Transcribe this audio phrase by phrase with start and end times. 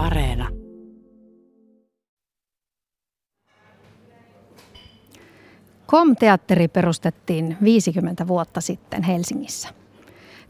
[0.00, 0.48] Areena.
[5.86, 9.68] KOM-teatteri perustettiin 50 vuotta sitten Helsingissä.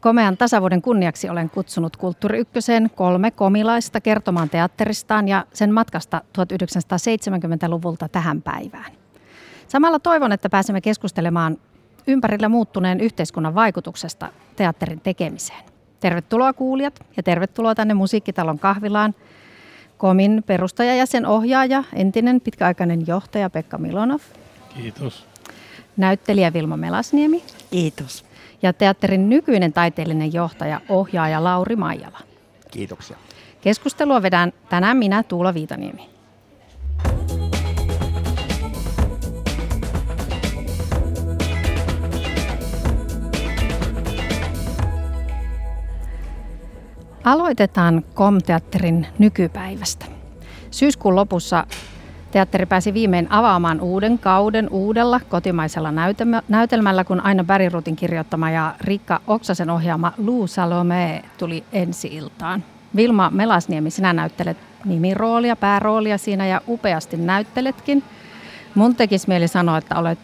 [0.01, 8.09] Komean tasavuoden kunniaksi olen kutsunut Kulttuuri Ykköseen kolme komilaista kertomaan teatteristaan ja sen matkasta 1970-luvulta
[8.09, 8.93] tähän päivään.
[9.69, 11.59] Samalla toivon, että pääsemme keskustelemaan
[12.07, 15.65] ympärillä muuttuneen yhteiskunnan vaikutuksesta teatterin tekemiseen.
[16.01, 19.15] Tervetuloa kuulijat ja tervetuloa tänne Musiikkitalon kahvilaan.
[20.01, 24.21] Komin perustaja ja sen ohjaaja, entinen pitkäaikainen johtaja Pekka Milonov.
[24.75, 25.27] Kiitos.
[25.97, 27.43] Näyttelijä Vilma Melasniemi.
[27.71, 28.25] Kiitos.
[28.63, 32.19] Ja teatterin nykyinen taiteellinen johtaja, ohjaaja Lauri Maijala.
[32.71, 33.17] Kiitoksia.
[33.61, 36.09] Keskustelua vedän tänään minä, Tuula Viitaniemi.
[47.25, 50.07] Aloitetaan KOM-teatterin nykypäivästä.
[50.71, 51.67] Syyskuun lopussa
[52.31, 55.93] teatteri pääsi viimein avaamaan uuden kauden uudella kotimaisella
[56.49, 62.65] näytelmällä, kun Aino Bärirutin kirjoittama ja Rikka Oksasen ohjaama Lou Salome tuli ensi-iltaan.
[62.97, 68.03] Vilma Melasniemi, sinä näyttelet nimiroolia, pääroolia siinä ja upeasti näytteletkin.
[68.75, 70.19] Mun tekisi mieli sanoa, että olet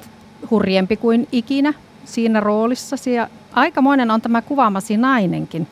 [0.51, 5.69] hurjempi kuin ikinä siinä roolissasi ja aikamoinen on tämä kuvaamasi nainenkin.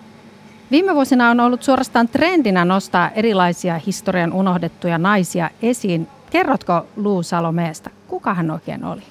[0.71, 6.09] Viime vuosina on ollut suorastaan trendinä nostaa erilaisia historian unohdettuja naisia esiin.
[6.31, 9.03] Kerrotko Luu Salomeesta, kuka hän oikein oli?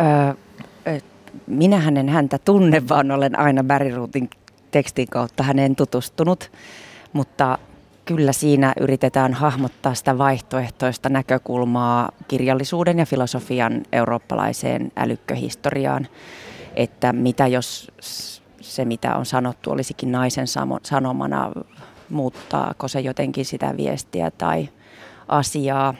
[0.00, 0.34] Öö,
[1.46, 4.30] minähän en häntä tunne, vaan olen aina Bäriruutin
[4.70, 6.52] tekstin kautta häneen tutustunut,
[7.12, 7.58] mutta
[8.04, 16.06] kyllä siinä yritetään hahmottaa sitä vaihtoehtoista näkökulmaa kirjallisuuden ja filosofian eurooppalaiseen älykköhistoriaan,
[16.76, 17.92] että mitä jos
[18.60, 20.46] se, mitä on sanottu, olisikin naisen
[20.82, 21.52] sanomana,
[22.10, 24.68] muuttaako se jotenkin sitä viestiä tai
[25.28, 25.94] asiaa,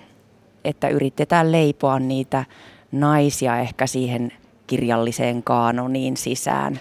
[0.64, 2.44] että yritetään leipoa niitä
[2.92, 4.32] naisia ehkä siihen
[4.66, 6.80] kirjalliseen kaanoniin sisään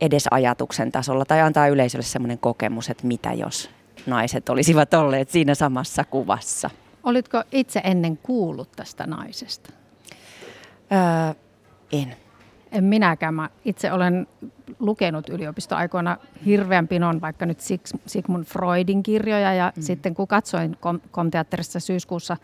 [0.00, 3.70] edes ajatuksen tasolla tai antaa yleisölle semmoinen kokemus, että mitä jos
[4.06, 6.70] naiset olisivat olleet siinä samassa kuvassa.
[7.04, 9.72] Olitko itse ennen kuullut tästä naisesta?
[10.92, 11.34] Öö,
[11.92, 12.16] en.
[12.72, 13.34] En minäkään.
[13.34, 14.26] Mä itse olen
[14.78, 16.16] lukenut yliopistoaikoina
[16.46, 17.58] hirveän pinon vaikka nyt
[18.06, 19.82] Sigmund Freudin kirjoja ja mm.
[19.82, 20.76] sitten kun katsoin
[21.10, 22.36] Komteatterissa syyskuussa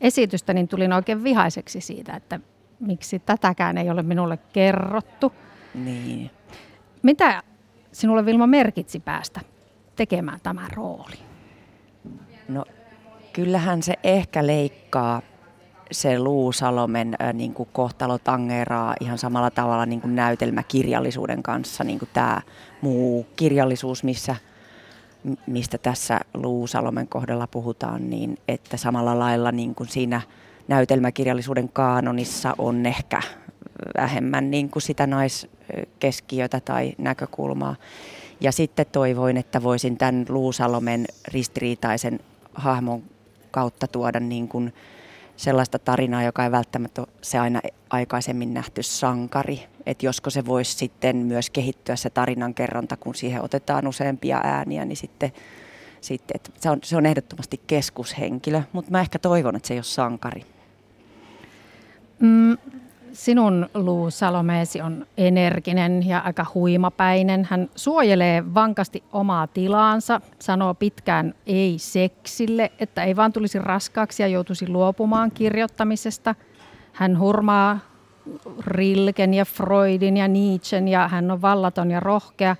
[0.00, 2.40] esitystä, niin tulin oikein vihaiseksi siitä, että
[2.80, 5.32] miksi tätäkään ei ole minulle kerrottu.
[5.74, 6.30] Niin.
[7.02, 7.42] Mitä
[7.92, 9.40] sinulle Vilma merkitsi päästä
[9.96, 11.18] tekemään tämä rooli?
[12.48, 12.64] No
[13.32, 15.22] kyllähän se ehkä leikkaa
[15.90, 21.98] se Luusalomen äh, niin kuin kohtalo tangeraa ihan samalla tavalla niin kuin näytelmäkirjallisuuden kanssa, niin
[21.98, 22.42] kuin tämä
[22.80, 24.36] muu kirjallisuus, missä,
[25.46, 30.20] mistä tässä Luusalomen kohdalla puhutaan, niin että samalla lailla niin kuin siinä
[30.68, 33.22] näytelmäkirjallisuuden kaanonissa on ehkä
[33.96, 37.76] vähemmän niin kuin sitä naiskeskiötä tai näkökulmaa.
[38.40, 42.20] Ja sitten toivoin, että voisin tämän Luusalomen ristiriitaisen
[42.54, 43.02] hahmon
[43.50, 44.72] kautta tuoda niin kuin
[45.38, 47.60] sellaista tarinaa, joka ei välttämättä ole se aina
[47.90, 49.66] aikaisemmin nähty sankari.
[49.86, 54.84] Että josko se voisi sitten myös kehittyä se tarinan kerronta, kun siihen otetaan useampia ääniä,
[54.84, 55.32] niin sitten,
[56.00, 58.62] sitten että se, on, se on ehdottomasti keskushenkilö.
[58.72, 60.46] Mutta mä ehkä toivon, että se ei ole sankari.
[62.18, 62.56] Mm,
[63.12, 67.46] Sinun Luu Salomeesi on energinen ja aika huimapäinen.
[67.50, 74.28] Hän suojelee vankasti omaa tilaansa, sanoo pitkään ei seksille, että ei vaan tulisi raskaaksi ja
[74.28, 76.34] joutuisi luopumaan kirjoittamisesta.
[76.92, 77.78] Hän hurmaa
[78.66, 82.56] Rilken ja Freudin ja Nietzschen ja hän on vallaton ja rohkea.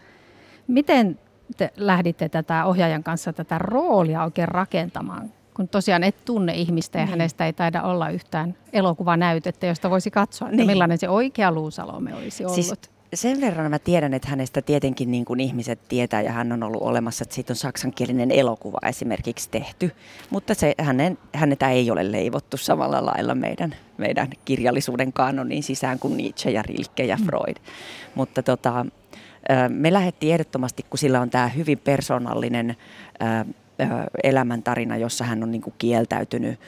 [0.66, 1.19] Miten
[1.56, 5.38] te lähditte tätä ohjaajan kanssa tätä roolia oikein rakentamaan?
[5.58, 7.10] Kun tosiaan et tunne ihmistä ja niin.
[7.10, 10.66] hänestä ei taida olla yhtään elokuvanäytettä, josta voisi katsoa, niin.
[10.66, 12.54] millainen se oikea Luusalome olisi ollut.
[12.54, 12.74] Siis
[13.14, 16.82] sen verran mä tiedän, että hänestä tietenkin niin kuin ihmiset tietää ja hän on ollut
[16.82, 19.91] olemassa, että siitä on saksankielinen elokuva esimerkiksi tehty,
[20.30, 26.16] mutta se, hänen, hänetä ei ole leivottu samalla lailla meidän, meidän kirjallisuuden kanonin sisään kuin
[26.16, 27.24] Nietzsche ja Rilke ja mm.
[27.24, 27.56] Freud.
[27.56, 27.72] Mm.
[28.15, 28.86] Mutta tota,
[29.68, 32.77] me lähdettiin ehdottomasti, kun sillä on tämä hyvin persoonallinen
[34.25, 36.60] elämäntarina, jossa hän on niin kuin kieltäytynyt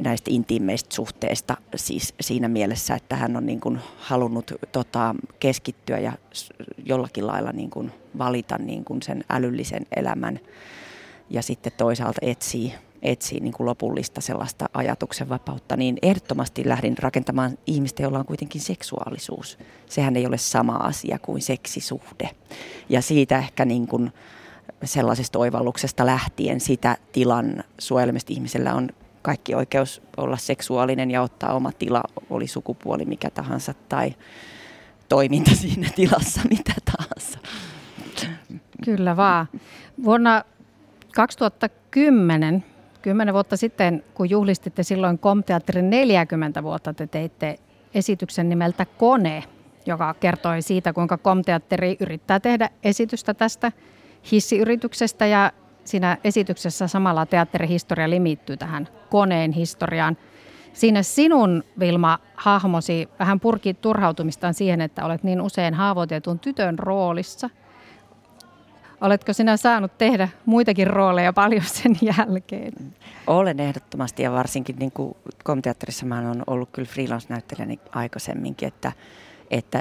[0.00, 6.12] näistä intiimeistä suhteista siis siinä mielessä, että hän on niin kuin halunnut tota, keskittyä ja
[6.84, 10.40] jollakin lailla niin kuin valita niin kuin sen älyllisen elämän
[11.30, 17.58] ja sitten toisaalta etsii, etsii niin kuin lopullista sellaista ajatuksen vapautta, niin ehdottomasti lähdin rakentamaan
[17.66, 19.58] ihmistä, jolla on kuitenkin seksuaalisuus.
[19.86, 22.30] Sehän ei ole sama asia kuin seksisuhde.
[22.88, 24.12] Ja siitä ehkä niin kuin
[24.84, 28.88] sellaisesta oivalluksesta lähtien sitä tilan suojelemista ihmisellä on
[29.22, 34.14] kaikki oikeus olla seksuaalinen ja ottaa oma tila, oli sukupuoli mikä tahansa tai
[35.08, 37.38] toiminta siinä tilassa mitä tahansa.
[38.84, 39.46] Kyllä vaan.
[40.04, 40.44] Vuonna
[41.14, 42.64] 2010,
[43.02, 47.58] kymmenen vuotta sitten, kun juhlistitte silloin Komteatterin 40 vuotta, te teitte
[47.94, 49.44] esityksen nimeltä Kone,
[49.86, 53.72] joka kertoi siitä, kuinka Komteatteri yrittää tehdä esitystä tästä
[54.32, 55.52] hissiyrityksestä ja
[55.84, 60.16] siinä esityksessä samalla teatterihistoria limittyy tähän koneen historiaan.
[60.72, 67.50] Siinä sinun, Vilma, hahmosi vähän purki turhautumistaan siihen, että olet niin usein haavoitetun tytön roolissa.
[69.00, 72.72] Oletko sinä saanut tehdä muitakin rooleja paljon sen jälkeen?
[73.26, 78.92] Olen ehdottomasti ja varsinkin niin kuin komiteatterissa mä olen ollut kyllä freelance-näyttelijäni aikaisemminkin, että,
[79.50, 79.80] että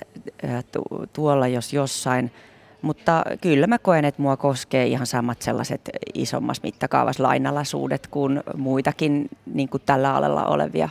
[1.14, 2.32] tuolla jos jossain–
[2.82, 9.30] mutta kyllä mä koen, että mua koskee ihan samat sellaiset isommassa mittakaavassa lainalaisuudet kuin muitakin
[9.54, 10.90] niin kuin tällä alalla olevia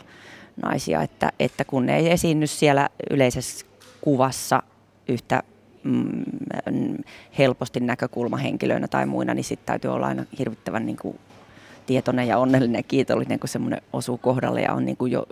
[0.63, 3.67] naisia, että, että kun ei esiinny siellä yleisessä
[4.01, 4.63] kuvassa
[5.09, 5.43] yhtä
[5.85, 6.25] mm,
[7.39, 11.19] helposti näkökulmahenkilöinä tai muina, niin sitten täytyy olla aina hirvittävän niin kuin,
[11.87, 15.27] tietoinen ja onnellinen ja kiitollinen, kun semmoinen osuu kohdalle ja on niin kuin jo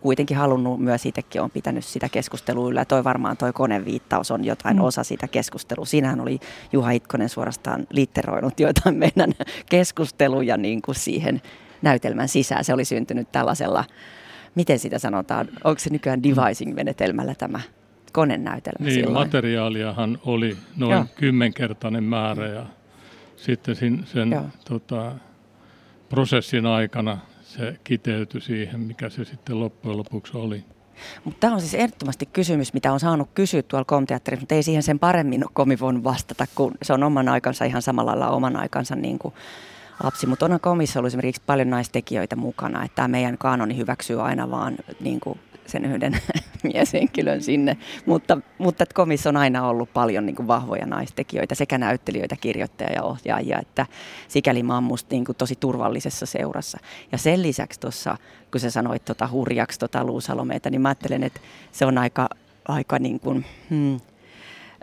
[0.00, 2.84] kuitenkin halunnut, myös itsekin on pitänyt sitä keskustelua yllä.
[2.84, 4.82] Toi varmaan toi koneviittaus on jotain mm.
[4.82, 5.84] osa sitä keskustelua.
[5.84, 6.40] Siinähän oli
[6.72, 9.32] Juha Itkonen suorastaan litteroinut joitain meidän
[9.70, 11.42] keskusteluja niin kuin siihen
[11.82, 12.64] näytelmän sisään.
[12.64, 13.84] Se oli syntynyt tällaisella,
[14.54, 17.60] miten sitä sanotaan, onko se nykyään devising-menetelmällä tämä
[18.12, 19.28] konenäytelmä Niin, silloin?
[19.28, 21.06] materiaaliahan oli noin Joo.
[21.14, 22.66] kymmenkertainen määrä ja
[23.36, 25.12] sitten sen tota,
[26.08, 27.18] prosessin aikana
[27.56, 30.64] se kiteytyi siihen, mikä se sitten loppujen lopuksi oli.
[31.24, 34.82] Mutta tämä on siis ehdottomasti kysymys, mitä on saanut kysyä tuolla komteatterissa, mutta ei siihen
[34.82, 38.96] sen paremmin komi voinut vastata, kun se on oman aikansa ihan samalla lailla oman aikansa
[38.96, 39.34] niin kuin
[40.02, 40.26] lapsi.
[40.26, 44.76] Mutta onhan komissa ollut esimerkiksi paljon naistekijöitä mukana, että tämä meidän kanoni hyväksyy aina vaan
[45.00, 46.16] niin kuin sen yhden
[46.72, 47.76] mieshenkilön sinne.
[48.06, 53.02] Mutta, mutta komissa on aina ollut paljon niin kuin vahvoja naistekijöitä, sekä näyttelijöitä, kirjoittajia ja
[53.02, 53.86] ohjaajia, että
[54.28, 56.78] sikäli mä oon musta niin kuin tosi turvallisessa seurassa.
[57.12, 58.16] Ja sen lisäksi tuossa,
[58.50, 61.40] kun sä sanoit tota hurjaksi tota luusalomeita, niin mä ajattelen, että
[61.72, 62.28] se on aika,
[62.68, 64.00] aika niin kuin, hmm,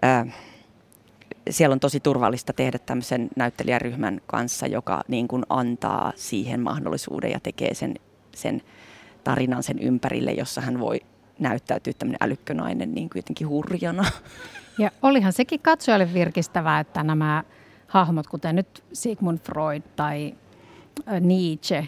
[0.04, 0.36] äh,
[1.50, 7.40] siellä on tosi turvallista tehdä tämmöisen näyttelijäryhmän kanssa, joka niin kuin antaa siihen mahdollisuuden ja
[7.40, 7.96] tekee sen,
[8.36, 8.62] sen
[9.24, 11.02] tarinan sen ympärille, jossa hän voi
[11.40, 14.06] näyttäytyä tämmöinen älykkönainen niin kuin jotenkin hurjana.
[14.78, 17.44] Ja olihan sekin katsojalle virkistävää, että nämä
[17.88, 20.34] hahmot, kuten nyt Sigmund Freud tai
[21.20, 21.88] Nietzsche,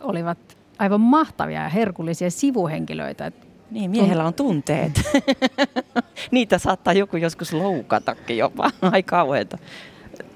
[0.00, 0.38] olivat
[0.78, 3.32] aivan mahtavia ja herkullisia sivuhenkilöitä.
[3.70, 4.92] Niin, miehellä on tunteet.
[6.30, 8.70] Niitä saattaa joku joskus loukatakin jopa.
[8.92, 9.58] Ai kauheeta.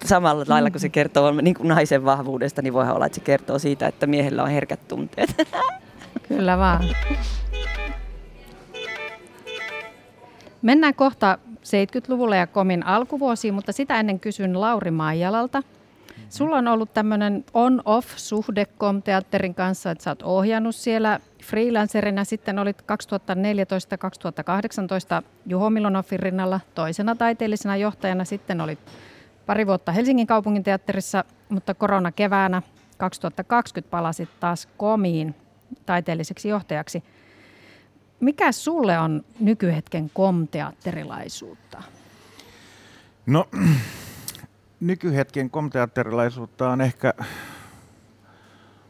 [0.05, 3.59] Samalla lailla kun se kertoo niin kuin naisen vahvuudesta, niin voihan olla, että se kertoo
[3.59, 5.35] siitä, että miehellä on herkät tunteet.
[6.37, 6.85] Kyllä vaan.
[10.63, 15.63] Mennään kohta 70-luvulle ja komin alkuvuosiin, mutta sitä ennen kysyn Lauri Maijalalta.
[16.29, 22.25] Sulla on ollut tämmöinen on-off-suhde Kom-teatterin kanssa, että sä oot ohjannut siellä freelancerina.
[22.25, 22.85] Sitten olit 2014-2018
[25.47, 28.25] Juho Milonoffin rinnalla toisena taiteellisena johtajana.
[28.25, 28.79] Sitten olit
[29.47, 32.63] pari vuotta Helsingin kaupungin teatterissa, mutta korona keväänä
[32.99, 35.35] 2020 palasit taas komiin
[35.87, 37.03] taiteelliseksi johtajaksi.
[38.21, 41.83] Mikä sulle on nykyhetken komteatterilaisuutta?
[43.27, 43.49] No,
[44.81, 47.15] nykyhetken komteatterilaisuutta on ehkä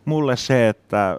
[0.05, 1.19] mulle se, että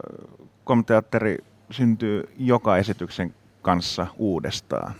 [0.63, 1.38] komteatteri
[1.72, 4.93] syntyy joka esityksen kanssa uudestaan.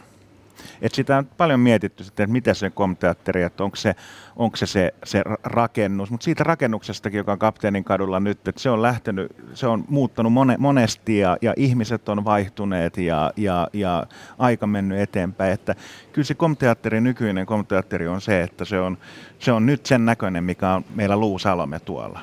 [0.82, 3.96] Et sitä on paljon mietitty, että mitä se komteatteri, että onko se,
[4.36, 6.12] onko se, se, se rakennus.
[6.12, 10.34] Mutta siitä rakennuksestakin, joka on Kapteenin kadulla nyt, että se on lähtenyt, se on muuttanut
[10.34, 14.06] mone, monesti ja, ja ihmiset on vaihtuneet ja, ja, ja
[14.38, 15.54] aika mennyt eteenpäin.
[15.54, 15.76] Että
[16.14, 18.98] kyllä se komteatteri, nykyinen komteatteri on se, että se on,
[19.40, 22.20] se on nyt sen näköinen, mikä on meillä Luusalome tuolla.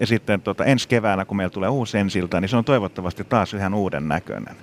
[0.00, 3.54] Ja sitten tota, ensi keväänä, kun meillä tulee uusi ensilta, niin se on toivottavasti taas
[3.54, 4.56] ihan uuden näköinen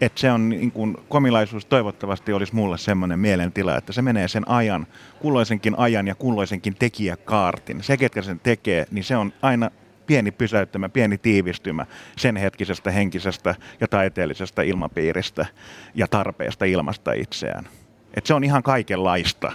[0.00, 4.48] että se on niin kuin, komilaisuus toivottavasti olisi mulle semmoinen mielentila, että se menee sen
[4.48, 4.86] ajan,
[5.18, 7.82] kulloisenkin ajan ja kulloisenkin tekijäkaartin.
[7.82, 9.70] Se, ketkä sen tekee, niin se on aina
[10.06, 11.86] pieni pysäyttämä, pieni tiivistymä
[12.16, 15.46] sen hetkisestä henkisestä ja taiteellisesta ilmapiiristä
[15.94, 17.68] ja tarpeesta ilmasta itseään.
[18.14, 19.52] Et se on ihan kaikenlaista.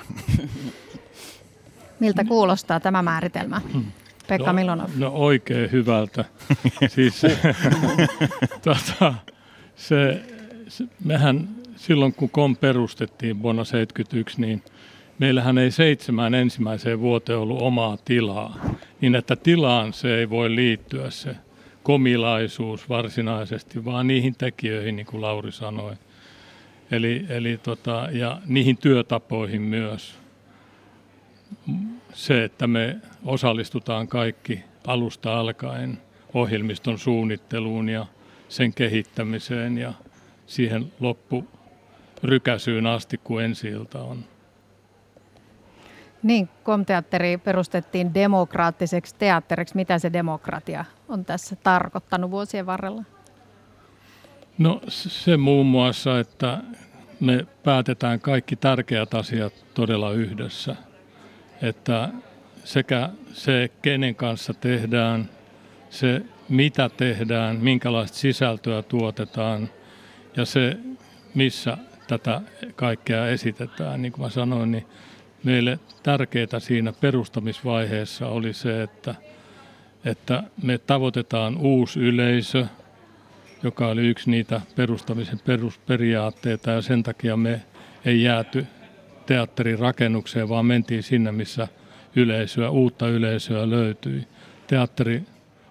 [2.00, 3.62] Miltä kuulostaa tämä määritelmä?
[4.28, 4.90] Pekka no, Milonov.
[4.96, 6.26] No oikein hyvältä.
[6.96, 7.22] siis,
[8.64, 9.14] tota,
[9.82, 10.22] se,
[10.68, 14.64] se, mehän silloin kun KOM perustettiin vuonna 1971, niin
[15.20, 18.60] meillähän ei seitsemän ensimmäiseen vuoteen ollut omaa tilaa,
[19.02, 21.36] niin että tilaan se ei voi liittyä se
[21.84, 25.94] komilaisuus varsinaisesti, vaan niihin tekijöihin, niin kuin Lauri sanoi.
[26.92, 30.16] Eli, eli tota, ja niihin työtapoihin myös.
[32.14, 35.98] Se, että me osallistutaan kaikki alusta alkaen
[36.34, 38.06] ohjelmiston suunnitteluun ja
[38.52, 39.94] sen kehittämiseen ja
[40.48, 44.26] siihen loppurykäsyyn asti, kun ensi on.
[46.24, 49.76] Niin, komteatteri perustettiin demokraattiseksi teatteriksi.
[49.76, 53.04] Mitä se demokratia on tässä tarkoittanut vuosien varrella?
[54.58, 56.58] No se muun muassa, että
[57.20, 60.76] me päätetään kaikki tärkeät asiat todella yhdessä.
[61.62, 62.10] Että
[62.64, 65.30] sekä se, kenen kanssa tehdään,
[65.90, 69.70] se mitä tehdään, minkälaista sisältöä tuotetaan
[70.38, 70.78] ja se,
[71.36, 71.78] missä
[72.08, 72.42] tätä
[72.76, 74.02] kaikkea esitetään.
[74.02, 74.86] Niin kuin mä sanoin, niin
[75.44, 79.16] meille tärkeää siinä perustamisvaiheessa oli se, että,
[80.06, 82.66] että me tavoitetaan uusi yleisö,
[83.64, 87.62] joka oli yksi niitä perustamisen perusperiaatteita ja sen takia me
[88.06, 88.66] ei jääty
[89.26, 91.68] teatterin rakennukseen, vaan mentiin sinne, missä
[92.16, 94.28] yleisöä, uutta yleisöä löytyi.
[94.68, 95.24] Teatteri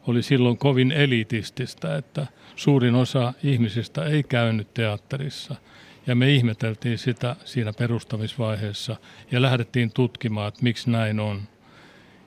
[0.06, 2.26] oli silloin kovin elitististä, että
[2.56, 5.54] suurin osa ihmisistä ei käynyt teatterissa–
[6.06, 8.96] ja me ihmeteltiin sitä siinä perustamisvaiheessa
[9.30, 11.42] ja lähdettiin tutkimaan, että miksi näin on.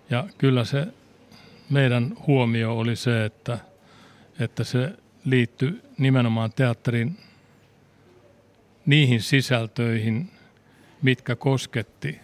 [0.09, 0.87] Ja kyllä se
[1.69, 3.59] meidän huomio oli se, että,
[4.39, 4.93] että se
[5.25, 7.17] liittyi nimenomaan teatterin
[8.85, 10.31] niihin sisältöihin,
[11.01, 12.19] mitkä kosketti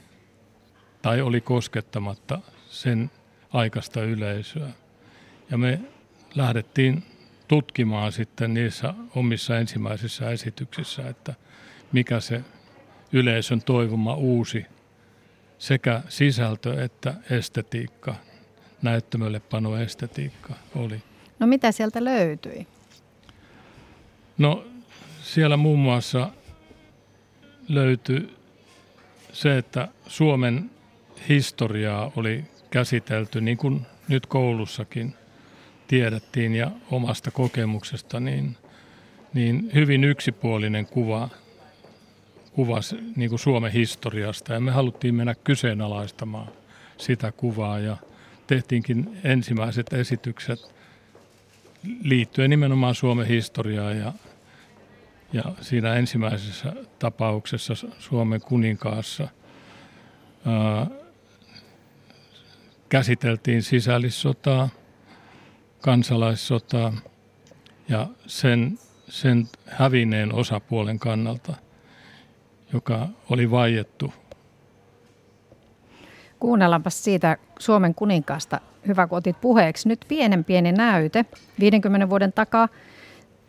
[1.01, 2.39] tai oli koskettamatta
[2.69, 3.11] sen
[3.53, 4.69] aikaista yleisöä.
[5.51, 5.79] Ja me
[6.35, 7.03] lähdettiin
[7.47, 11.33] tutkimaan sitten niissä omissa ensimmäisissä esityksissä, että
[11.91, 12.41] mikä se
[13.11, 14.65] yleisön toivoma uusi
[15.57, 18.15] sekä sisältö että estetiikka,
[18.81, 21.03] näyttämölle pano estetiikka oli.
[21.39, 22.67] No mitä sieltä löytyi?
[24.37, 24.65] No
[25.21, 26.31] siellä muun muassa
[27.69, 28.37] löytyi
[29.33, 30.71] se, että Suomen
[31.29, 35.15] historiaa oli käsitelty niin kuin nyt koulussakin
[35.89, 38.57] tiedettiin ja omasta kokemuksesta, niin,
[39.33, 41.29] niin hyvin yksipuolinen kuva,
[42.51, 42.79] kuva
[43.15, 44.53] niin kuin Suomen historiasta.
[44.53, 46.47] Ja me haluttiin mennä kyseenalaistamaan
[46.97, 47.97] sitä kuvaa ja
[48.47, 50.59] tehtiinkin ensimmäiset esitykset
[52.03, 54.13] liittyen nimenomaan Suomen historiaan ja,
[55.33, 59.27] ja siinä ensimmäisessä tapauksessa Suomen kuninkaassa
[60.45, 60.87] ää,
[62.89, 64.69] käsiteltiin sisällissotaa,
[65.81, 66.93] kansalaissotaa
[67.89, 71.53] ja sen, sen hävinneen osapuolen kannalta,
[72.73, 74.13] joka oli vaiettu.
[76.39, 79.87] Kuunnellaanpa siitä Suomen kuninkaasta, hyvä kun otit puheeksi.
[79.87, 81.25] Nyt pienen pieni näyte
[81.59, 82.67] 50 vuoden takaa.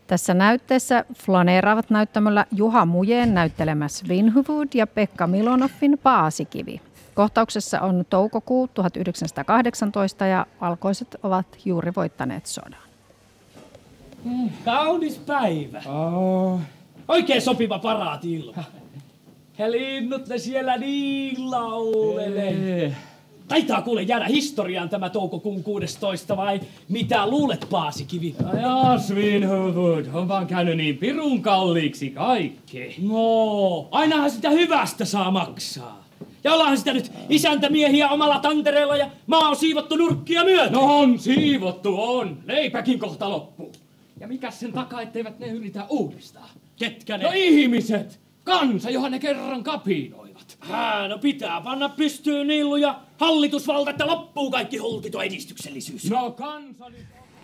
[0.07, 6.81] Tässä näytteessä flaneeraavat näyttämällä Juha Mujeen näyttelemä Svinhuvud ja Pekka Milonoffin Paasikivi.
[7.15, 12.81] Kohtauksessa on toukokuu 1918 ja valkoiset ovat juuri voittaneet sodan.
[14.25, 15.83] Mm, kaunis päivä.
[15.87, 16.61] Oh.
[17.09, 18.65] Oikein sopiva paraatiilma.
[19.59, 22.97] Ja linnut ne siellä niin laulelee.
[23.49, 28.35] Taitaa kuule jäädä historiaan tämä toukokuun 16 vai mitä luulet Paasikivi?
[28.61, 32.97] Jaa, Svinhuvud, on vaan käynyt niin pirun kalliiksi kaikki.
[33.03, 36.05] No, ainahan sitä hyvästä saa maksaa.
[36.45, 40.73] Ja ollaan sitä nyt isäntämiehiä omalla tantereella ja maa on siivottu nurkkia myöten.
[40.73, 42.39] No on siivottu, on.
[42.47, 43.73] Leipäkin kohta loppuu.
[44.21, 46.49] Ja mikä sen takaa, etteivät ne yritä uudistaa?
[46.77, 47.25] Ketkä ne?
[47.25, 48.21] No ihmiset!
[48.45, 50.57] Kansa, johon ne kerran kapinoivat.
[50.61, 56.11] Hää, no pitää panna pystyyn niillu ja hallitusvalta, että loppuu kaikki holkito edistyksellisyys.
[56.11, 56.85] No kansa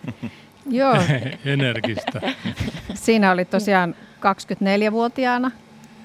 [0.71, 0.97] Joo.
[1.45, 2.21] Energistä.
[2.95, 5.51] Siinä oli tosiaan 24-vuotiaana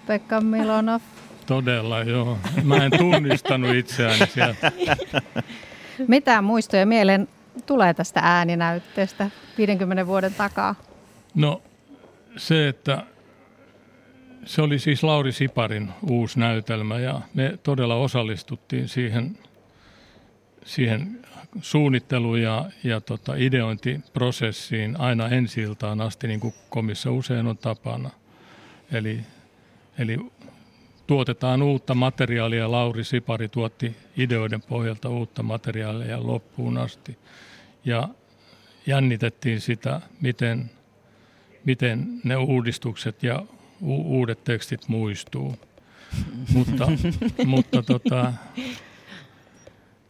[0.08, 1.02] Pekka Milonov
[1.52, 2.38] Todella, joo.
[2.64, 4.72] Mä en tunnistanut itseäni sieltä.
[6.08, 7.28] Mitä muistoja mieleen
[7.66, 10.76] tulee tästä ääninäytteestä 50 vuoden takaa?
[11.36, 11.62] No
[12.38, 13.04] se, että
[14.46, 19.38] se oli siis Lauri Siparin uusi näytelmä ja me todella osallistuttiin siihen,
[20.66, 21.20] siihen
[21.62, 25.62] suunnittelu- ja, ja tota ideointiprosessiin aina ensi
[26.06, 28.10] asti, niin kuin komissa usein on tapana.
[28.92, 29.20] Eli,
[29.98, 30.20] eli
[31.12, 32.72] tuotetaan uutta materiaalia.
[32.72, 37.18] Lauri Sipari tuotti ideoiden pohjalta uutta materiaalia loppuun asti.
[37.86, 38.10] Ja
[38.88, 40.72] jännitettiin sitä, miten,
[41.66, 43.46] miten ne uudistukset ja
[43.82, 45.60] u- uudet tekstit muistuu.
[46.54, 46.88] mutta,
[47.46, 48.34] mutta tota,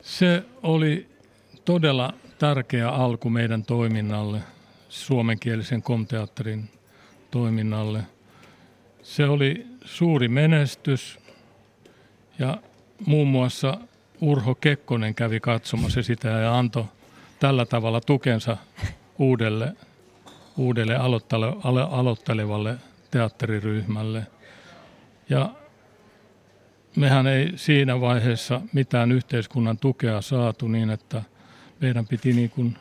[0.02, 1.10] se oli
[1.66, 4.40] todella tärkeä alku meidän toiminnalle,
[4.90, 6.70] suomenkielisen komteatterin
[7.32, 8.04] toiminnalle.
[9.04, 11.20] Se oli suuri menestys
[12.40, 12.58] ja
[13.06, 13.78] muun muassa
[14.22, 16.86] Urho Kekkonen kävi katsomassa sitä ja antoi
[17.40, 18.58] tällä tavalla tukensa
[19.20, 19.76] uudelle,
[20.58, 20.96] uudelle
[21.92, 22.76] aloittelevalle
[23.12, 24.28] teatteriryhmälle.
[25.30, 25.50] Ja
[26.96, 31.24] mehän ei siinä vaiheessa mitään yhteiskunnan tukea saatu niin, että
[31.80, 32.78] meidän piti niin kuin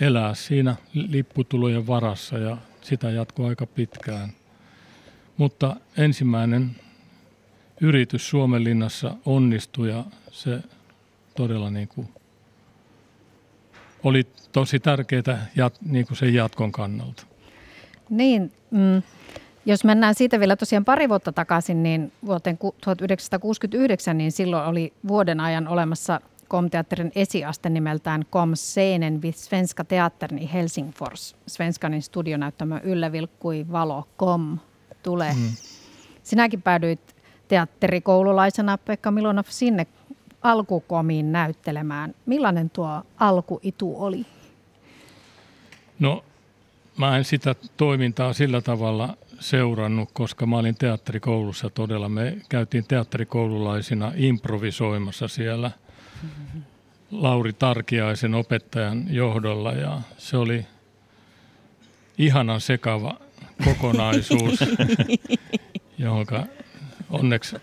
[0.00, 4.32] elää siinä lipputulojen varassa ja sitä jatkoi aika pitkään.
[5.42, 6.70] Mutta ensimmäinen
[7.80, 10.60] yritys Suomenlinnassa onnistui ja se
[11.34, 12.08] todella niin kuin
[14.04, 17.26] oli tosi tärkeää jat, niin kuin sen jatkon kannalta.
[18.10, 19.02] Niin, mm,
[19.66, 25.40] jos mennään siitä vielä tosiaan pari vuotta takaisin, niin vuoteen 1969, niin silloin oli vuoden
[25.40, 31.36] ajan olemassa Komteatterin esiaste nimeltään Kom Scenen with Svenska Teattern i Helsingfors.
[31.46, 34.58] Svenskanin studionäyttämö Yllä vilkkui valo Kom
[35.02, 35.32] tule.
[35.32, 35.52] Mm.
[36.22, 37.16] Sinäkin päädyit
[37.48, 39.86] teatterikoululaisena Pekka Milonov sinne
[40.42, 42.14] alkukomiin näyttelemään.
[42.26, 44.26] Millainen tuo alkuitu oli?
[45.98, 46.24] No
[46.98, 52.08] mä en sitä toimintaa sillä tavalla seurannut, koska mä olin teatterikoulussa todella.
[52.08, 55.70] Me käytiin teatterikoululaisina improvisoimassa siellä
[57.10, 60.66] Lauri Tarkiaisen opettajan johdolla ja se oli
[62.18, 63.20] ihanan sekava
[63.64, 64.60] kokonaisuus,
[65.98, 66.46] jonka
[67.10, 67.56] onneksi,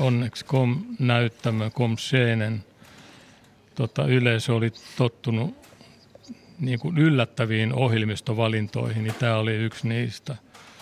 [0.00, 2.64] onneksi kom näyttämö, kom scenen,
[3.74, 5.66] tota, yleisö oli tottunut
[6.58, 10.36] niin kuin yllättäviin ohjelmistovalintoihin, niin tämä oli yksi niistä.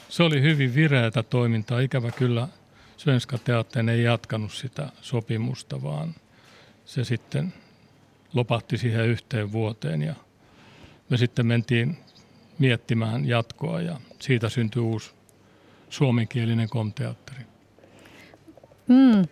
[0.09, 1.81] Se oli hyvin vireätä toimintaa.
[1.81, 2.49] Ikävä kyllä
[2.97, 6.15] Svenska Teatteen ei jatkanut sitä sopimusta, vaan
[6.85, 7.53] se sitten
[8.35, 10.15] lopahti siihen yhteen vuoteen ja
[11.11, 11.99] me sitten mentiin
[12.59, 15.11] miettimään jatkoa ja siitä syntyi uusi
[15.91, 17.41] suomenkielinen komteatteri.
[18.89, 19.25] Mm.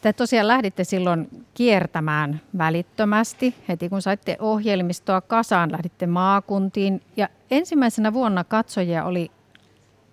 [0.00, 3.54] Te tosiaan lähditte silloin kiertämään välittömästi.
[3.68, 7.02] Heti kun saitte ohjelmistoa kasaan, lähditte maakuntiin.
[7.16, 9.30] Ja ensimmäisenä vuonna katsojia oli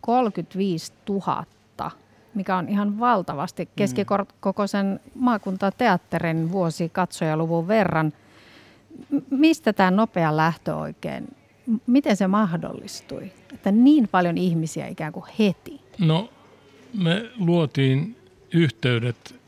[0.01, 1.45] 35 000,
[2.33, 3.71] mikä on ihan valtavasti mm.
[3.75, 8.13] keskikokoisen maakuntateatterin vuosi katsojaluvun verran.
[9.29, 11.27] Mistä tämä nopea lähtö oikein,
[11.87, 15.81] miten se mahdollistui, että niin paljon ihmisiä ikään kuin heti?
[15.99, 16.29] No
[16.93, 18.15] me luotiin
[18.53, 19.41] yhteydet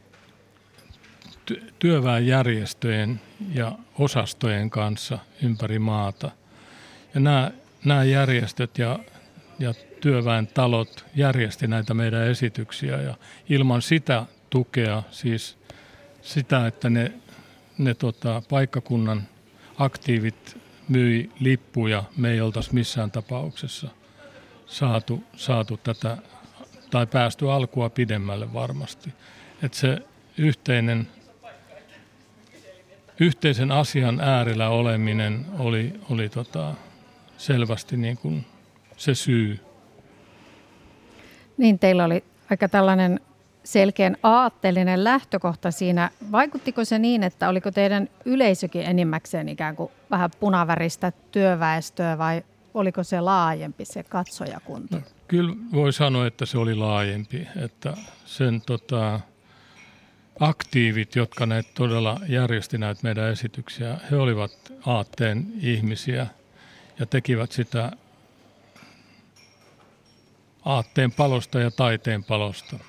[1.80, 3.22] työväenjärjestöjen
[3.54, 6.32] ja osastojen kanssa ympäri maata.
[7.14, 7.52] Ja nämä,
[7.86, 9.00] nämä järjestöt ja,
[9.60, 13.16] ja työväen talot järjesti näitä meidän esityksiä ja
[13.50, 15.58] ilman sitä tukea, siis
[16.22, 17.12] sitä, että ne,
[17.78, 19.24] ne tota, paikkakunnan
[19.78, 23.88] aktiivit myi lippuja, me ei oltaisi missään tapauksessa
[24.66, 26.18] saatu, saatu tätä
[26.92, 29.14] tai päästy alkua pidemmälle varmasti.
[29.64, 29.98] Että se
[30.38, 31.08] yhteinen,
[33.20, 36.74] yhteisen asian äärellä oleminen oli, oli tota
[37.38, 38.46] selvästi niin kuin
[38.98, 39.60] se syy.
[41.58, 43.20] Niin, teillä oli aika tällainen
[43.64, 46.10] selkeän aatteellinen lähtökohta siinä.
[46.32, 53.04] Vaikuttiko se niin, että oliko teidän yleisökin enimmäkseen ikään kuin vähän punaväristä työväestöä vai oliko
[53.04, 54.98] se laajempi se katsojakunta?
[54.98, 57.48] No, kyllä voi sanoa, että se oli laajempi.
[57.64, 57.94] Että
[58.26, 59.20] sen tota,
[60.40, 66.28] aktiivit, jotka ne todella järjesti näitä meidän esityksiä, he olivat aatteen ihmisiä
[67.00, 67.92] ja tekivät sitä
[70.66, 72.80] aatteen palosta ja taiteen palosta.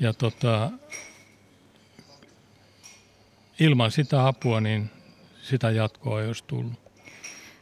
[0.00, 0.70] Ja tota,
[3.60, 4.90] ilman sitä apua, niin
[5.42, 6.72] sitä jatkoa ei olisi tullut.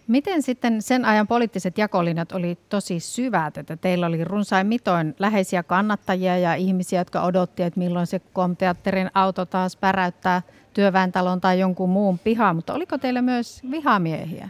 [0.06, 5.62] Miten sitten sen ajan poliittiset jakolinjat oli tosi syvät, että teillä oli runsain mitoin läheisiä
[5.62, 10.42] kannattajia ja ihmisiä, jotka odotti, että milloin se komteatterin auto taas päräyttää
[10.74, 14.48] työväentalon tai jonkun muun pihaa, mutta oliko teillä myös vihamiehiä?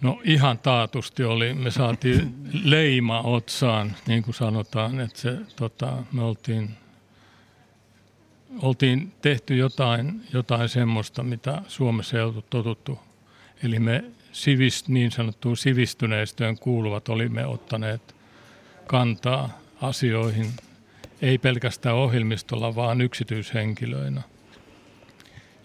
[0.00, 1.54] No ihan taatusti oli.
[1.54, 2.34] Me saatiin
[2.64, 6.70] leima otsaan, niin kuin sanotaan, että se, tota, me oltiin,
[8.62, 12.98] oltiin tehty jotain, jotain semmoista, mitä Suomessa ei oltu totuttu
[13.62, 18.14] Eli me sivist, niin sanottuun sivistyneistöön kuuluvat olimme ottaneet
[18.86, 20.52] kantaa asioihin,
[21.22, 24.22] ei pelkästään ohjelmistolla, vaan yksityishenkilöinä.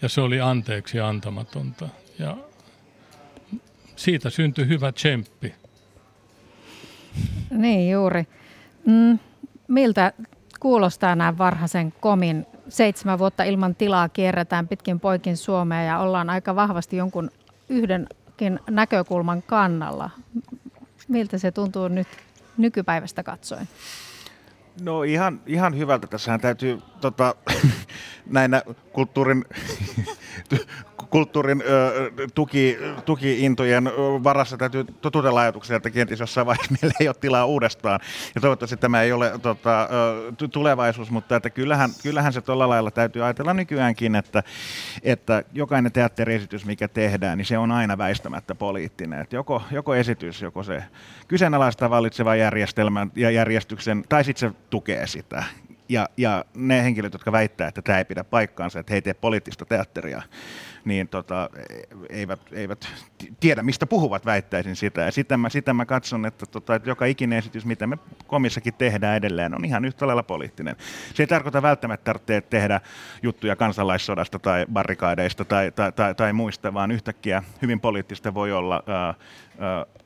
[0.02, 1.88] Ja se oli anteeksi antamatonta.
[2.18, 2.36] Ja
[4.04, 5.54] siitä syntyi hyvä tsemppi.
[7.50, 8.26] Niin juuri.
[8.86, 9.18] Mm,
[9.68, 10.12] miltä
[10.60, 12.46] kuulostaa näin varhaisen komin?
[12.68, 17.30] Seitsemän vuotta ilman tilaa kierretään pitkin poikin Suomea ja ollaan aika vahvasti jonkun
[17.68, 20.10] yhdenkin näkökulman kannalla.
[21.08, 22.08] Miltä se tuntuu nyt
[22.56, 23.68] nykypäivästä katsoen?
[24.80, 26.06] No ihan, ihan hyvältä.
[26.06, 27.34] Tässähän täytyy tota,
[28.26, 28.62] näinä
[28.92, 29.44] kulttuurin
[31.14, 31.62] kulttuurin
[32.34, 33.84] tuki, tukiintojen
[34.24, 38.00] varassa täytyy totutella ajatuksia, että kenties jossain vaiheessa meillä ei ole tilaa uudestaan.
[38.34, 39.88] Ja toivottavasti tämä ei ole tota,
[40.52, 44.42] tulevaisuus, mutta että kyllähän, kyllähän se tuolla lailla täytyy ajatella nykyäänkin, että,
[45.02, 49.20] että jokainen teatteriesitys, mikä tehdään, niin se on aina väistämättä poliittinen.
[49.20, 50.84] Että joko, joko esitys, joko se
[51.28, 55.44] kyseenalaista vallitseva järjestelmän ja järjestyksen, tai sitten se tukee sitä
[55.88, 59.14] ja, ja ne henkilöt, jotka väittää, että tämä ei pidä paikkaansa, että he ei tee
[59.14, 60.22] poliittista teatteria,
[60.84, 61.50] niin tota,
[62.08, 62.88] eivät, eivät
[63.40, 65.00] tiedä, mistä puhuvat, väittäisin sitä.
[65.00, 68.74] Ja sitä mä, sitä mä katson, että, tota, että joka ikinen esitys, mitä me komissakin
[68.74, 70.76] tehdään edelleen, on ihan yhtä lailla poliittinen.
[71.14, 72.80] Se ei tarkoita välttämättä tarvitse tehdä
[73.22, 78.82] juttuja kansalaissodasta tai barrikaadeista tai, tai, tai, tai muista, vaan yhtäkkiä hyvin poliittista voi olla
[78.86, 79.14] ää,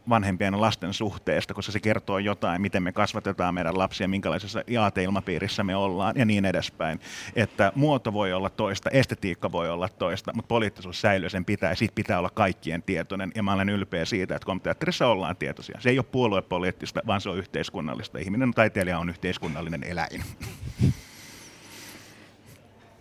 [0.08, 5.64] vanhempien ja lasten suhteesta, koska se kertoo jotain, miten me kasvatetaan meidän lapsia, minkälaisessa aateilmapiirissä
[5.64, 7.00] me ollaan ja niin edespäin.
[7.36, 11.94] Että muoto voi olla toista, estetiikka voi olla toista, mutta poliittisuus säilyy, sen pitää siitä
[11.94, 15.80] pitää olla kaikkien tietoinen ja mä olen ylpeä siitä, että komiteatterissa ollaan tietoisia.
[15.80, 18.18] Se ei ole puoluepoliittista, vaan se on yhteiskunnallista.
[18.18, 20.24] Ihminen taiteilija on yhteiskunnallinen eläin.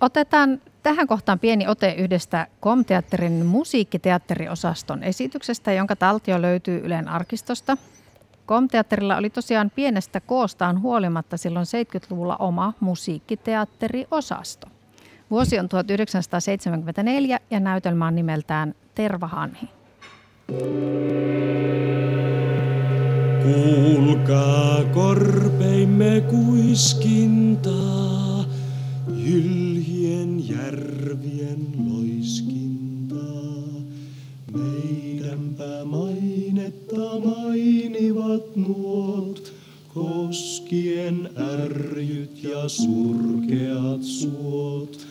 [0.01, 7.77] Otetaan tähän kohtaan pieni ote yhdestä Komteatterin musiikkiteatteriosaston esityksestä, jonka taltio löytyy Ylen arkistosta.
[8.45, 14.67] Komteatterilla oli tosiaan pienestä koostaan huolimatta silloin 70-luvulla oma musiikkiteatteriosasto.
[15.31, 19.69] Vuosi on 1974 ja näytelmä on nimeltään Tervahanhi.
[23.43, 27.77] Kuulkaa korpeimme kuiskintaa,
[36.67, 39.53] mainetta mainivat nuot,
[39.93, 45.07] koskien ärjyt ja surkeat suot.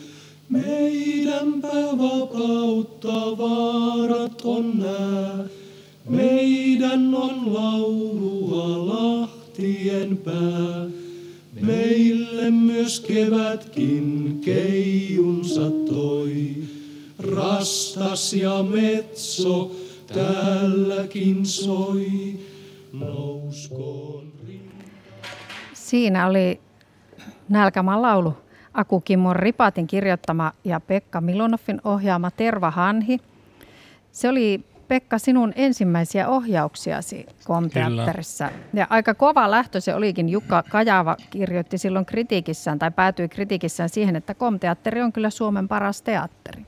[0.49, 5.45] Meidänpä vapautta vaarat on nää,
[6.09, 10.87] meidän on laulua lahtien pää.
[11.61, 16.55] Meille myös kevätkin keijunsa toi,
[17.19, 19.71] rastas ja metso
[20.13, 22.09] täälläkin soi,
[22.93, 24.27] nouskoon
[25.73, 26.59] Siinä oli
[27.49, 28.37] Nälkämaan laulu.
[28.73, 33.19] Aku Kimmon Ripatin kirjoittama ja Pekka Milonoffin ohjaama Terva Hanhi.
[34.11, 38.49] Se oli Pekka sinun ensimmäisiä ohjauksiasi Komteatterissa.
[38.73, 40.29] Ja aika kova lähtö se olikin.
[40.29, 46.01] Jukka Kajava kirjoitti silloin kritiikissään tai päätyi kritiikissään siihen, että Komteatteri on kyllä Suomen paras
[46.01, 46.65] teatteri.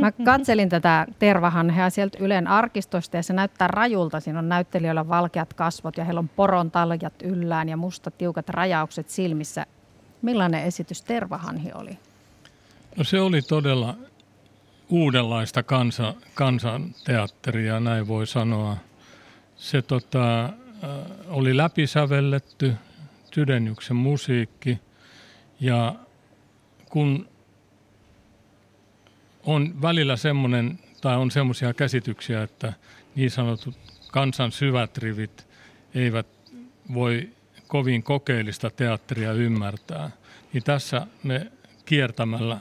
[0.00, 4.20] Mä katselin tätä Tervahanhea sieltä Ylen arkistosta ja se näyttää rajulta.
[4.20, 9.08] Siinä on näyttelijöillä valkeat kasvot ja heillä on poron taljat yllään ja mustat tiukat rajaukset
[9.08, 9.66] silmissä.
[10.22, 11.98] Millainen esitys Tervahanhi oli?
[12.96, 13.94] No se oli todella
[14.88, 18.76] uudenlaista kansa, kansanteatteria, näin voi sanoa.
[19.56, 20.50] Se tota, äh,
[21.28, 22.74] oli läpisävelletty,
[23.30, 24.78] Tydenjyksen musiikki
[25.60, 25.94] ja
[26.88, 27.29] kun
[29.44, 32.72] on välillä semmoinen, tai on semmoisia käsityksiä, että
[33.14, 33.78] niin sanotut
[34.12, 35.48] kansan syvät rivit
[35.94, 36.26] eivät
[36.94, 37.28] voi
[37.66, 40.10] kovin kokeellista teatteria ymmärtää,
[40.52, 41.52] niin tässä me
[41.84, 42.58] kiertämällä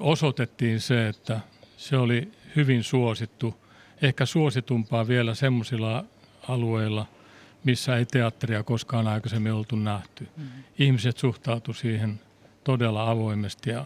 [0.00, 1.40] osoitettiin se, että
[1.76, 3.54] se oli hyvin suosittu,
[4.02, 6.04] ehkä suositumpaa vielä semmoisilla
[6.48, 7.06] alueilla,
[7.64, 10.28] missä ei teatteria koskaan aikaisemmin oltu nähty.
[10.36, 10.62] Mm-hmm.
[10.78, 12.20] Ihmiset suhtautu siihen
[12.64, 13.84] todella avoimesti ja,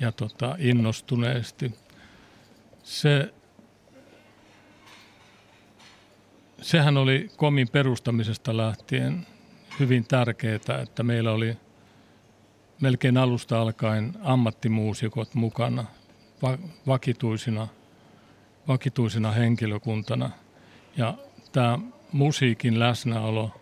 [0.00, 1.74] ja tota, innostuneesti.
[2.82, 3.34] Se
[6.60, 9.26] sehän oli komin perustamisesta lähtien
[9.80, 11.56] hyvin tärkeää, että meillä oli
[12.80, 15.84] melkein alusta alkaen ammattimuusikot mukana
[16.86, 17.68] vakituisina,
[18.68, 20.30] vakituisina henkilökuntana.
[20.96, 21.14] Ja
[21.52, 21.78] tämä
[22.12, 23.59] musiikin läsnäolo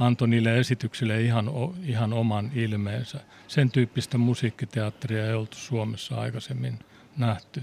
[0.00, 1.50] antoi niille esityksille ihan,
[1.84, 3.20] ihan oman ilmeensä.
[3.48, 6.78] Sen tyyppistä musiikkiteatteria ei oltu Suomessa aikaisemmin
[7.16, 7.62] nähty.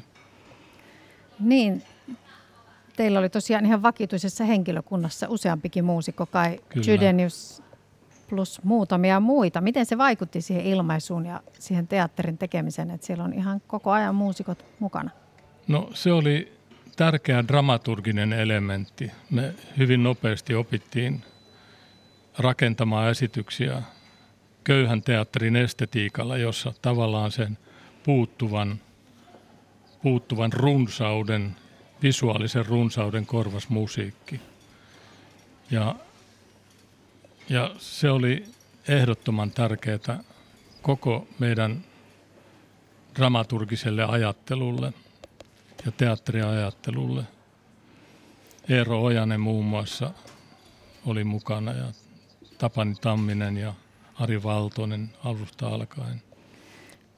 [1.39, 1.83] Niin,
[2.95, 7.63] teillä oli tosiaan ihan vakituisessa henkilökunnassa useampikin muusikko, kai Jydenius
[8.29, 9.61] plus muutamia muita.
[9.61, 14.15] Miten se vaikutti siihen ilmaisuun ja siihen teatterin tekemiseen, että siellä on ihan koko ajan
[14.15, 15.09] muusikot mukana?
[15.67, 16.53] No se oli
[16.95, 19.11] tärkeä dramaturginen elementti.
[19.29, 21.23] Me hyvin nopeasti opittiin
[22.37, 23.81] rakentamaan esityksiä
[24.63, 27.57] köyhän teatterin estetiikalla, jossa tavallaan sen
[28.03, 28.79] puuttuvan,
[30.01, 31.55] puuttuvan runsauden,
[32.03, 34.41] visuaalisen runsauden korvas musiikki.
[35.71, 35.95] Ja,
[37.49, 38.45] ja se oli
[38.87, 40.23] ehdottoman tärkeää
[40.81, 41.83] koko meidän
[43.15, 44.93] dramaturgiselle ajattelulle
[45.85, 47.23] ja teatteriajattelulle.
[48.69, 50.11] Eero Ojanen muun muassa
[51.05, 51.85] oli mukana ja
[52.57, 53.73] Tapani Tamminen ja
[54.19, 56.21] Ari Valtonen alusta alkaen.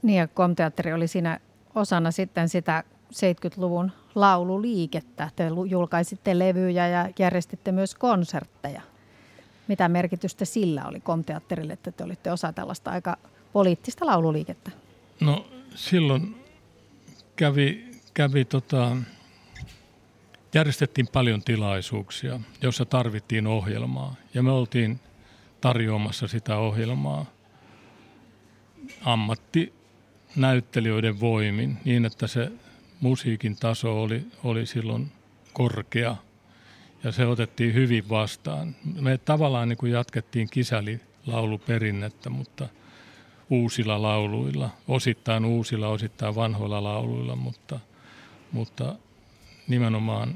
[0.01, 1.39] Niin ja Komteatteri oli siinä
[1.75, 5.29] osana sitten sitä 70-luvun laululiikettä.
[5.35, 8.81] Te julkaisitte levyjä ja järjestitte myös konsertteja.
[9.67, 13.17] Mitä merkitystä sillä oli Komteatterille, että te olitte osa tällaista aika
[13.53, 14.71] poliittista laululiikettä?
[15.19, 16.45] No silloin
[17.35, 18.97] kävi, kävi tota,
[20.53, 24.15] järjestettiin paljon tilaisuuksia, joissa tarvittiin ohjelmaa.
[24.33, 24.99] Ja me oltiin
[25.61, 27.25] tarjoamassa sitä ohjelmaa
[29.01, 32.51] ammattinäyttelijöiden voimin niin, että se
[33.01, 35.11] musiikin taso oli, oli silloin
[35.53, 36.15] korkea
[37.03, 38.75] ja se otettiin hyvin vastaan.
[39.01, 42.69] Me tavallaan niin kuin jatkettiin kisälilauluperinnettä, mutta
[43.49, 47.79] uusilla lauluilla, osittain uusilla, osittain vanhoilla lauluilla, mutta,
[48.51, 48.95] mutta
[49.67, 50.35] nimenomaan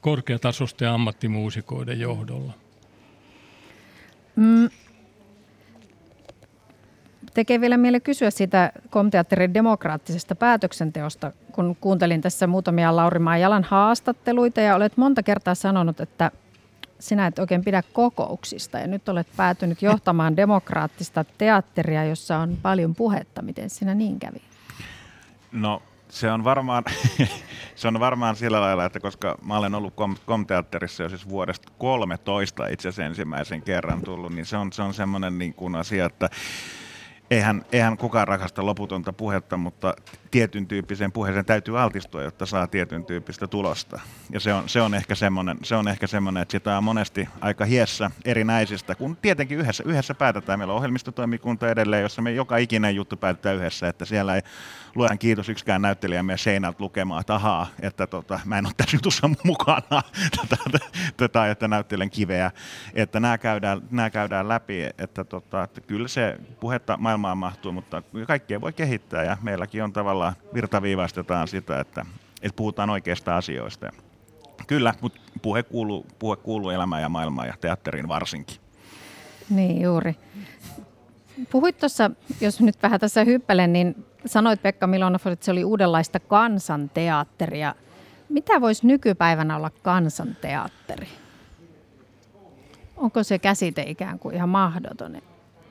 [0.00, 2.52] korkeatasoisten ammattimuusikoiden johdolla.
[4.38, 4.70] Mm.
[7.34, 14.60] Tekee vielä mieli kysyä sitä komteatterin demokraattisesta päätöksenteosta, kun kuuntelin tässä muutamia Lauri Maijalan haastatteluita
[14.60, 16.30] ja olet monta kertaa sanonut, että
[16.98, 22.94] sinä et oikein pidä kokouksista ja nyt olet päätynyt johtamaan demokraattista teatteria, jossa on paljon
[22.94, 23.42] puhetta.
[23.42, 24.42] Miten sinä niin kävi?
[25.52, 26.84] No se on varmaan,
[27.78, 31.72] se on varmaan sillä lailla, että koska mä olen ollut kom- komteatterissa jo siis vuodesta
[31.78, 36.06] 13 itse asiassa ensimmäisen kerran tullut, niin se on, se on semmoinen niin kuin asia,
[36.06, 36.30] että
[37.30, 39.94] eihän, eihän kukaan rakasta loputonta puhetta, mutta
[40.30, 44.00] tietyn tyyppiseen puheeseen täytyy altistua, jotta saa tietyn tyyppistä tulosta.
[44.30, 47.28] Ja se on, se on ehkä semmoinen, se on ehkä semmoinen, että sitä on monesti
[47.40, 50.58] aika hiessä erinäisistä, kun tietenkin yhdessä, yhdessä päätetään.
[50.58, 54.42] Meillä on ohjelmistotoimikunta edelleen, jossa me joka ikinen juttu päätetään yhdessä, että siellä ei
[54.94, 58.96] luojan kiitos yksikään näyttelijä meidän seinältä lukemaan, että ahaa, että tota, mä en ole tässä
[58.96, 60.02] jutussa mukana,
[60.36, 60.78] tätä,
[61.16, 62.50] tätä, että näyttelen kiveä.
[62.94, 68.02] Että nämä käydään, nämä käydään läpi, että, tota, että kyllä se puhetta maailmaan mahtuu, mutta
[68.26, 70.17] kaikkea voi kehittää ja meilläkin on tavallaan
[70.54, 72.06] virtaviivaistetaan sitä, että,
[72.42, 73.92] että puhutaan oikeista asioista.
[74.66, 78.56] Kyllä, mutta puhe kuuluu, puhe kuuluu elämään ja maailmaan ja teatteriin varsinkin.
[79.50, 80.16] Niin juuri.
[81.50, 86.20] Puhuit tuossa, jos nyt vähän tässä hyppelen, niin sanoit Pekka Milonov, että se oli uudenlaista
[86.20, 87.74] kansanteatteria.
[88.28, 91.08] Mitä voisi nykypäivänä olla kansanteatteri?
[92.96, 95.22] Onko se käsite ikään kuin ihan mahdoton?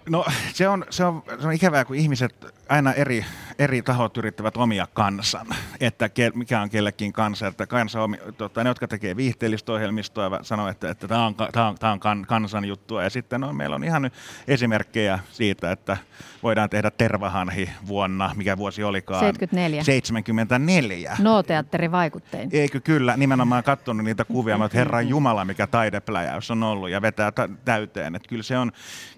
[0.10, 3.26] No se on, se, on, se on ikävää, kun ihmiset aina eri,
[3.60, 5.48] eri tahot yrittävät omia kansan,
[5.80, 7.48] että ke, mikä on kellekin kansa.
[7.48, 11.68] Että kansa omi, tota, ne, jotka tekee viihteellistä ohjelmistoa, sanoo, että, että tämä on, tää
[11.68, 13.04] on, tää on kan, kansan juttua.
[13.04, 14.12] Ja sitten on, meillä on ihan
[14.48, 15.98] esimerkkejä siitä, että
[16.44, 19.20] voidaan tehdä Tervahanhi vuonna, mikä vuosi olikaan?
[19.20, 19.84] 74.
[19.84, 21.18] 74.
[21.20, 22.50] No-teatteri vaikuttein.
[22.54, 27.32] Eikö kyllä, nimenomaan katsonut niitä kuvia, että Herran Jumala, mikä taidepläjäys on ollut ja vetää
[27.66, 28.16] täyteen.
[28.16, 28.72] Että kyllä se on,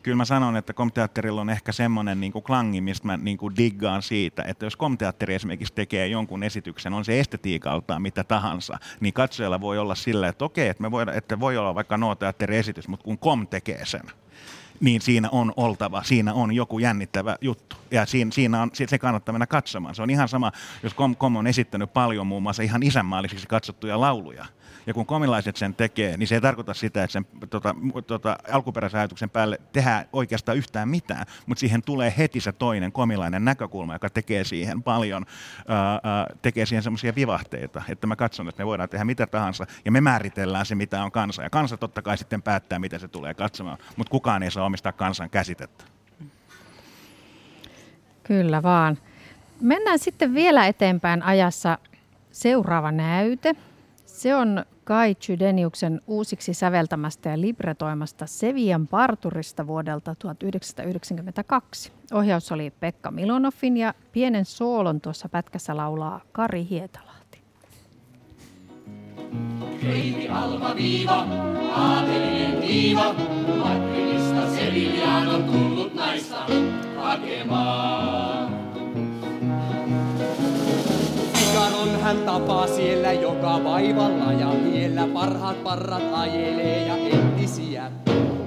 [0.04, 4.02] kyllä mä sanon, että komteatterilla on ehkä semmoinen niin klangi, mistä mä niin kuin diggaan
[4.02, 9.62] siitä, että jos komteatteri esimerkiksi tekee jonkun esityksen, on se estetiikaltaan mitä tahansa, niin katsojalla
[9.62, 12.16] voi olla sillä, että okei, että, me voidaan, että voi olla vaikka no
[12.50, 14.04] esitys, mutta kun kom tekee sen,
[14.80, 17.76] niin siinä on oltava, siinä on joku jännittävä juttu.
[17.92, 19.96] Ja siinä, siinä on, se kannattaa mennä katsomaan.
[19.96, 20.52] Se on ihan sama,
[20.84, 24.46] jos Kom, Kom on esittänyt paljon muun muassa ihan isänmaallisiksi katsottuja lauluja,
[24.88, 27.76] ja kun komilaiset sen tekee, niin se ei tarkoita sitä, että sen tota,
[28.08, 33.46] tota, alkuperäisen ajatuksen päälle tehdään oikeastaan yhtään mitään, mutta siihen tulee heti se toinen komilainen
[33.46, 35.26] näkökulma, joka tekee siihen paljon,
[35.68, 39.92] ää, tekee siihen semmoisia vivahteita, että mä katson, että me voidaan tehdä mitä tahansa, ja
[39.92, 41.44] me määritellään se, mitä on kansa.
[41.44, 44.92] Ja kansa totta kai sitten päättää, mitä se tulee katsomaan, mutta kukaan ei saa omistaa
[44.92, 45.84] kansan käsitettä.
[48.24, 48.98] Kyllä vaan.
[49.62, 51.78] Mennään sitten vielä eteenpäin ajassa.
[52.32, 53.56] Seuraava näyte.
[54.20, 61.92] Se on Kai Chydeniuksen uusiksi säveltämästä ja libretoimasta Sevian parturista vuodelta 1992.
[62.14, 67.42] Ohjaus oli Pekka Milonoffin ja pienen soolon tuossa pätkässä laulaa Kari Hietalahti.
[69.84, 71.26] Heidi Alma Viiva,
[71.76, 73.14] aatelinen viiva,
[73.64, 76.46] Madridista Sevillään on tullut naista
[76.98, 78.49] hakemaan.
[82.10, 87.92] Hän tapaa siellä joka vaivalla ja tiellä parhaat parrat ajelee ja entisiä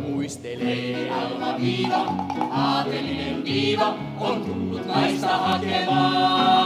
[0.01, 1.11] muistelee.
[1.11, 2.05] Alma Viiva,
[2.51, 6.62] aatelinen viiva, on tullut naista hakemaan.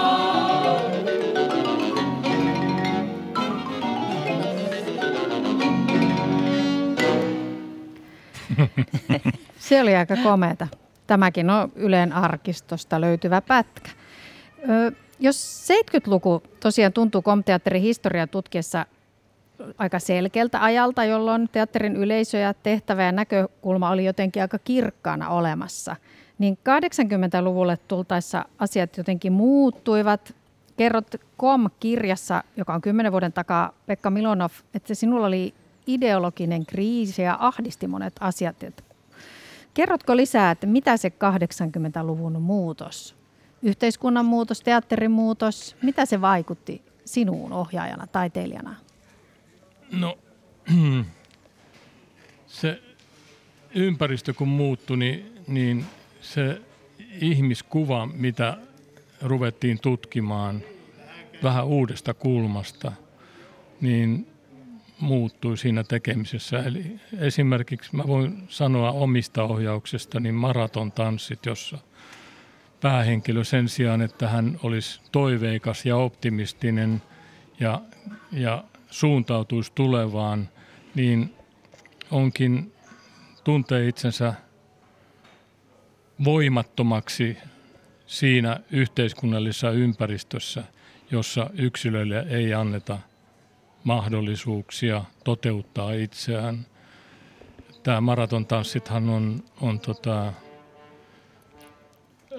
[9.59, 10.69] Se oli aika komeata.
[11.07, 13.91] Tämäkin on Yleen arkistosta löytyvä pätkä.
[15.21, 18.87] Jos 70-luku tosiaan tuntuu komteatterin historiaa tutkiessa
[19.79, 25.97] aika selkeältä ajalta, jolloin teatterin yleisö ja tehtävä ja näkökulma oli jotenkin aika kirkkaana olemassa,
[26.39, 30.35] niin 80-luvulle tultaessa asiat jotenkin muuttuivat.
[30.77, 35.55] Kerrot KOM-kirjassa, joka on kymmenen vuoden takaa, Pekka Milonov, että sinulla oli
[35.87, 38.57] ideologinen kriisi ja ahdisti monet asiat.
[39.75, 43.17] Kerrotko lisää, että mitä se 80-luvun muutos,
[43.67, 48.75] yhteiskunnan muutos, teatterin muutos, mitä se vaikutti sinuun ohjaajana, taiteilijana?
[49.93, 50.19] No,
[52.47, 52.83] se
[53.75, 55.85] ympäristö kun muuttui, niin, niin
[56.21, 56.61] se
[57.21, 58.57] ihmiskuva, mitä
[59.23, 60.63] ruvettiin tutkimaan
[61.43, 62.93] vähän uudesta kulmasta,
[63.81, 64.27] niin
[65.01, 66.59] muuttui siinä tekemisessä.
[66.59, 71.79] Eli esimerkiksi mä voin sanoa omista ohjauksesta, niin maratontanssit, jossa
[72.81, 77.03] päähenkilö sen sijaan, että hän olisi toiveikas ja optimistinen
[77.61, 77.81] ja,
[78.33, 80.49] ja suuntautuisi tulevaan,
[80.95, 81.35] niin
[82.11, 82.73] onkin
[83.45, 84.35] tuntee itsensä
[86.25, 87.37] voimattomaksi
[88.07, 90.65] siinä yhteiskunnallisessa ympäristössä,
[91.11, 92.99] jossa yksilöille ei anneta
[93.85, 96.67] mahdollisuuksia toteuttaa itseään.
[97.83, 100.33] Tämä maratontanssithan on, on tota,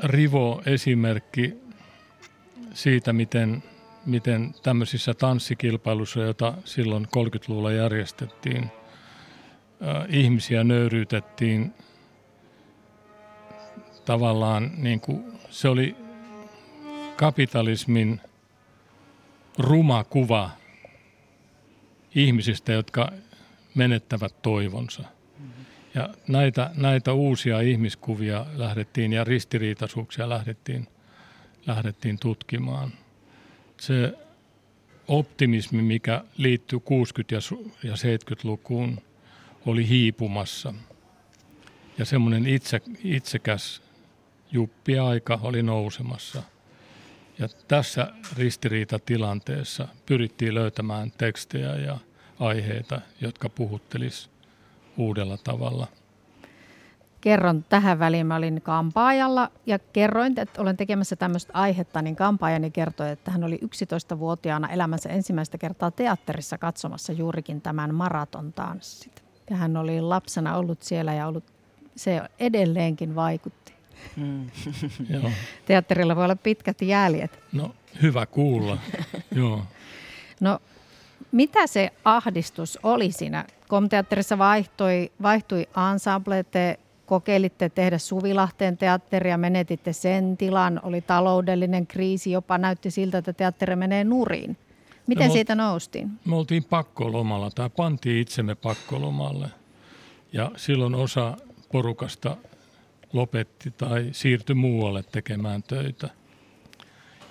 [0.04, 1.58] rivo esimerkki
[2.74, 3.64] siitä, miten
[4.08, 8.72] miten tämmöisissä tanssikilpailuissa, joita silloin 30-luvulla järjestettiin,
[10.10, 11.74] ihmisiä nöyryytettiin
[14.06, 15.96] tavallaan, niin kuin, se oli
[17.16, 18.22] kapitalismin
[19.58, 20.50] ruma kuva
[22.16, 23.12] ihmisistä, jotka
[23.76, 25.04] menettävät toivonsa.
[25.98, 30.88] Ja näitä, näitä uusia ihmiskuvia lähdettiin ja ristiriitaisuuksia lähdettiin,
[31.68, 32.92] lähdettiin tutkimaan–
[33.82, 34.14] se
[35.08, 36.82] optimismi, mikä liittyy 60-
[37.84, 39.02] ja 70-lukuun,
[39.66, 40.74] oli hiipumassa.
[41.98, 43.82] Ja semmoinen itse, itsekäs
[44.52, 46.44] juppi-aika oli nousemassa.
[47.40, 51.98] Ja tässä ristiriitatilanteessa pyrittiin löytämään tekstejä ja
[52.40, 54.30] aiheita, jotka puhuttelis
[54.98, 55.88] uudella tavalla–
[57.22, 58.28] kerron tähän väliin.
[58.28, 63.44] Mä olin kampaajalla ja kerroin, että olen tekemässä tämmöistä aihetta, niin kampaajani kertoi, että hän
[63.44, 69.24] oli 11-vuotiaana elämänsä ensimmäistä kertaa teatterissa katsomassa juurikin tämän maratontanssit.
[69.50, 71.44] Ja hän oli lapsena ollut siellä ja ollut,
[71.96, 73.74] se edelleenkin vaikutti.
[74.16, 74.50] Mm.
[75.66, 77.40] Teatterilla voi olla pitkät jäljet.
[77.52, 78.78] No, hyvä kuulla.
[79.36, 79.62] Joo.
[80.40, 80.60] No,
[81.32, 83.46] mitä se ahdistus oli siinä?
[83.68, 92.32] Komteatterissa vaihtui, vaihtui ensemble, te kokeilitte tehdä Suvilahteen teatteria, menetitte sen tilan, oli taloudellinen kriisi,
[92.32, 94.58] jopa näytti siltä, että teatteri menee nurin.
[95.08, 96.12] Miten no, siitä noustiin?
[96.26, 99.48] Me oltiin pakkolomalla tai pantiin itsemme pakkolomalle
[100.34, 101.38] ja silloin osa
[101.72, 102.38] porukasta
[103.14, 106.10] lopetti tai siirtyi muualle tekemään töitä.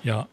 [0.05, 0.27] Ja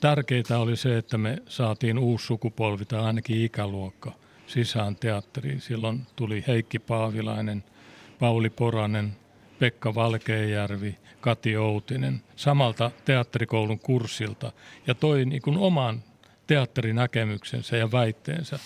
[0.00, 4.12] tärkeää oli se, että me saatiin uusi sukupolvi tai ainakin ikäluokka
[4.50, 5.60] sisään teatteriin.
[5.60, 7.64] Silloin tuli Heikki Paavilainen–
[8.20, 9.16] Pauli Poranen,
[9.58, 14.52] Pekka Valkeajärvi, Kati Outinen samalta teatterikoulun kurssilta
[14.86, 16.02] ja toi niin kuin oman
[16.46, 18.58] teatterinäkemyksensä ja väitteensä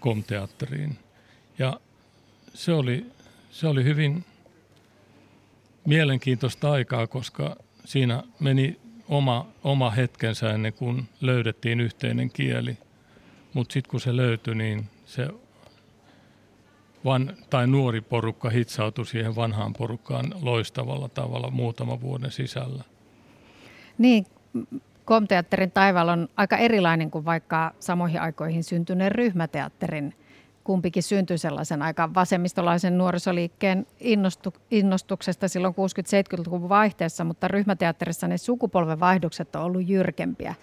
[0.00, 0.98] komteatteriin.
[1.58, 1.80] Ja
[2.54, 3.06] se oli,
[3.50, 4.24] se oli hyvin
[5.86, 12.78] mielenkiintoista aikaa, koska siinä meni oma, oma hetkensä ennen kuin löydettiin yhteinen kieli.
[13.54, 15.28] Mutta sitten kun se löytyi, niin se
[17.04, 22.84] van, tai nuori porukka hitsautui siihen vanhaan porukkaan loistavalla tavalla muutaman vuoden sisällä.
[23.98, 24.26] Niin,
[25.04, 30.14] Komteatterin taivaalla on aika erilainen kuin vaikka samoihin aikoihin syntyneen ryhmäteatterin.
[30.64, 39.56] Kumpikin syntyi sellaisen aika vasemmistolaisen nuorisoliikkeen innostu, innostuksesta silloin 60-70-luvun vaihteessa, mutta ryhmäteatterissa ne sukupolvenvaihdokset
[39.56, 40.54] on ollut jyrkempiä.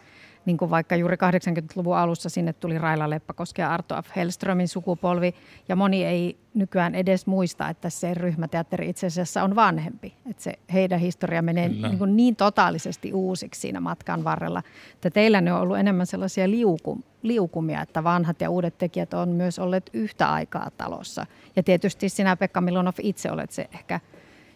[0.45, 4.15] Niin kuin vaikka juuri 80-luvun alussa sinne tuli Raila Leppäkoski ja Arto F.
[4.15, 5.35] Hellströmin sukupolvi,
[5.69, 10.13] ja moni ei nykyään edes muista, että se ryhmäteatteri itse asiassa on vanhempi.
[10.29, 15.41] Että se heidän historia menee niin, kuin niin totaalisesti uusiksi siinä matkan varrella, että teillä
[15.41, 19.89] ne on ollut enemmän sellaisia liukum, liukumia, että vanhat ja uudet tekijät on myös olleet
[19.93, 21.25] yhtä aikaa talossa.
[21.55, 23.99] Ja tietysti sinä Pekka Milonov itse olet se ehkä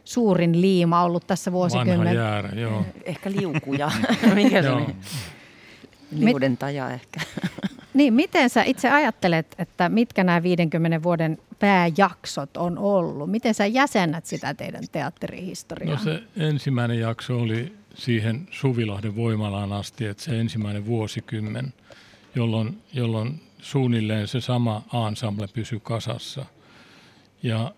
[0.04, 1.98] suurin liima ollut tässä vuosikymmen.
[1.98, 2.86] Vanha jäärä, joo.
[3.04, 3.92] Ehkä liukuja.
[4.36, 4.96] Mikä se on?
[6.12, 7.20] Liudentaja ehkä.
[7.93, 13.32] Niin, miten sä itse ajattelet, että mitkä nämä 50 vuoden pääjaksot on ollut?
[13.32, 15.95] Miten sä jäsennät sitä teidän teatterihistoriaa?
[15.95, 21.74] No se ensimmäinen jakso oli siihen Suvilahden voimalaan asti, että se ensimmäinen vuosikymmen,
[22.36, 26.45] jolloin, jolloin suunnilleen se sama ensemble pysyi kasassa.
[27.43, 27.74] Ja,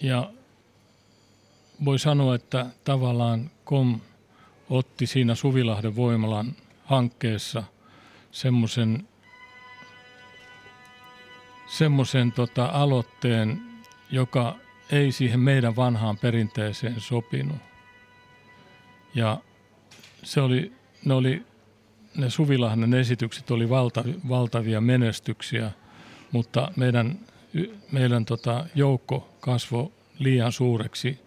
[0.00, 0.30] ja
[1.84, 4.00] voi sanoa, että tavallaan KOM
[4.70, 6.56] otti siinä Suvilahden voimalan
[6.86, 7.62] hankkeessa
[8.30, 9.08] semmoisen
[11.66, 13.62] semmoisen tota aloitteen,
[14.10, 14.56] joka
[14.90, 17.56] ei siihen meidän vanhaan perinteeseen sopinut.
[19.14, 19.38] Ja
[20.22, 20.72] se oli,
[21.04, 21.42] ne, oli,
[22.16, 25.70] ne Suvilahden esitykset oli valta, valtavia menestyksiä,
[26.32, 27.18] mutta meidän,
[27.92, 31.26] meidän tota joukko kasvoi liian suureksi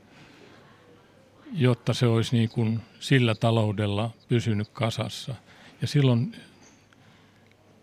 [1.52, 5.36] jotta se olisi niin kuin sillä taloudella pysynyt kasassa.
[5.82, 6.36] Ja silloin,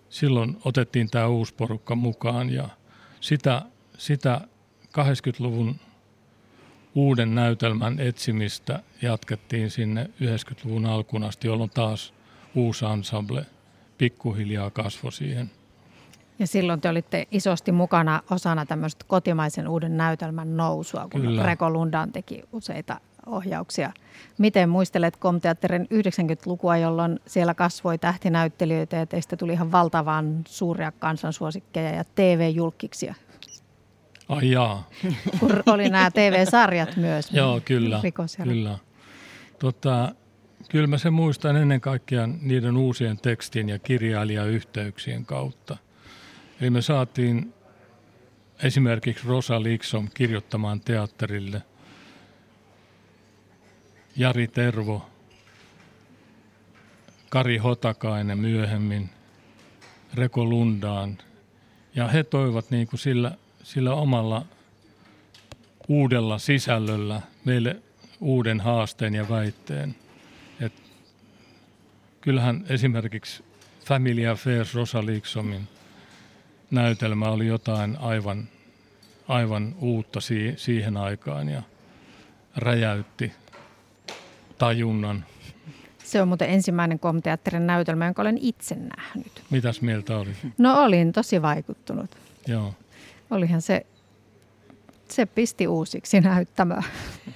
[0.09, 2.69] silloin otettiin tämä uusi porukka mukaan ja
[3.21, 3.63] sitä,
[3.99, 4.41] sitä
[4.99, 5.77] 80-luvun
[6.95, 12.15] uuden näytelmän etsimistä jatkettiin sinne 90-luvun alkuun asti, jolloin taas
[12.55, 13.47] uusi ensemble
[13.99, 15.51] pikkuhiljaa kasvoi siihen.
[16.39, 21.43] Ja silloin te olitte isosti mukana osana tämmöistä kotimaisen uuden näytelmän nousua, kun Kyllä.
[21.43, 23.93] Reko Lundan teki useita ohjauksia.
[24.39, 31.91] Miten muistelet Komteatterin 90-lukua, jolloin siellä kasvoi tähtinäyttelijöitä ja teistä tuli ihan valtavan suuria kansansuosikkeja
[31.91, 33.15] ja TV-julkkiksia?
[34.29, 34.89] Ai jaa.
[35.41, 37.33] Kun oli nämä TV-sarjat myös.
[37.33, 38.01] Joo, kyllä.
[38.45, 38.79] kyllä.
[39.59, 40.15] Tota,
[40.69, 45.77] kyllä mä sen muistan ennen kaikkea niiden uusien tekstin ja kirjailijayhteyksien kautta.
[46.61, 47.55] Eli me saatiin
[48.63, 51.63] esimerkiksi Rosa Liksom kirjoittamaan teatterille–
[54.19, 55.11] Jari Tervo,
[57.29, 59.11] Kari Hotakainen myöhemmin,
[60.15, 61.19] Reko Lundaan.
[61.95, 64.47] Ja he toivat niin kuin sillä, sillä omalla
[65.89, 67.77] uudella sisällöllä meille
[68.21, 69.95] uuden haasteen ja väitteen.
[70.61, 70.73] Et
[72.21, 73.45] kyllähän esimerkiksi
[73.85, 75.69] Family Affairs Rosa Liksomin
[76.71, 78.49] näytelmä oli jotain aivan,
[79.29, 80.21] aivan uutta
[80.57, 81.63] siihen aikaan ja
[82.57, 83.33] räjäytti
[84.59, 85.25] tajunnan.
[86.05, 89.43] Se on muuten ensimmäinen komteatterin näytelmä, jonka olen itse nähnyt.
[89.51, 90.31] Mitäs mieltä oli?
[90.59, 92.11] No olin tosi vaikuttunut.
[92.47, 92.75] Joo.
[93.31, 93.87] Olihan se,
[95.09, 96.83] se pisti uusiksi näyttämää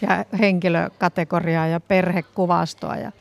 [0.02, 3.12] ja henkilökategoriaa ja perhekuvastoa ja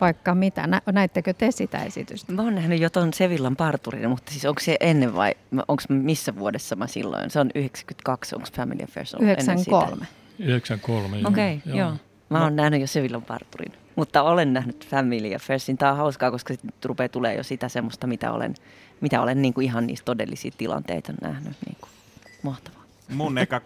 [0.00, 0.68] vaikka mitä.
[0.92, 2.32] Näittekö te sitä esitystä?
[2.32, 5.34] Mä oon nähnyt jo ton Sevillan parturin, mutta siis onko se ennen vai
[5.68, 7.30] onko missä vuodessa mä silloin?
[7.30, 10.06] Se on 92, onko Family Affairs ollut 93.
[10.38, 11.28] 93, joo.
[11.28, 11.88] Okei, okay, joo.
[11.88, 11.96] joo.
[12.32, 12.62] Mä oon no.
[12.62, 15.78] nähnyt jo Sevillan parturin, mutta olen nähnyt Family Affairsin.
[15.78, 18.54] Tämä on hauskaa, koska sitten rupeaa tulee jo sitä semmoista, mitä olen,
[19.00, 21.56] mitä olen niin kuin ihan niistä todellisia tilanteita nähnyt.
[21.66, 21.90] Niin kuin.
[22.42, 22.82] Mahtavaa.
[23.08, 23.60] Mun eka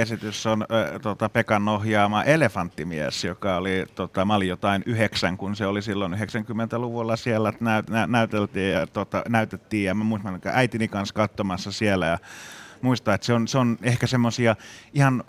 [0.00, 5.56] esitys on äh, tota, Pekan ohjaama Elefanttimies, joka oli, tota, mä olin jotain yhdeksän, kun
[5.56, 10.88] se oli silloin 90-luvulla siellä, nä, nä, näyteltiin ja tota, näytettiin ja mä muistan äitini
[10.88, 12.18] kanssa katsomassa siellä ja
[12.82, 14.56] muistaa, että se on, se on ehkä semmoisia
[14.94, 15.24] ihan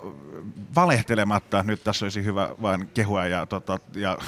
[0.74, 4.18] valehtelematta, nyt tässä olisi hyvä vain kehua ja, tota, ja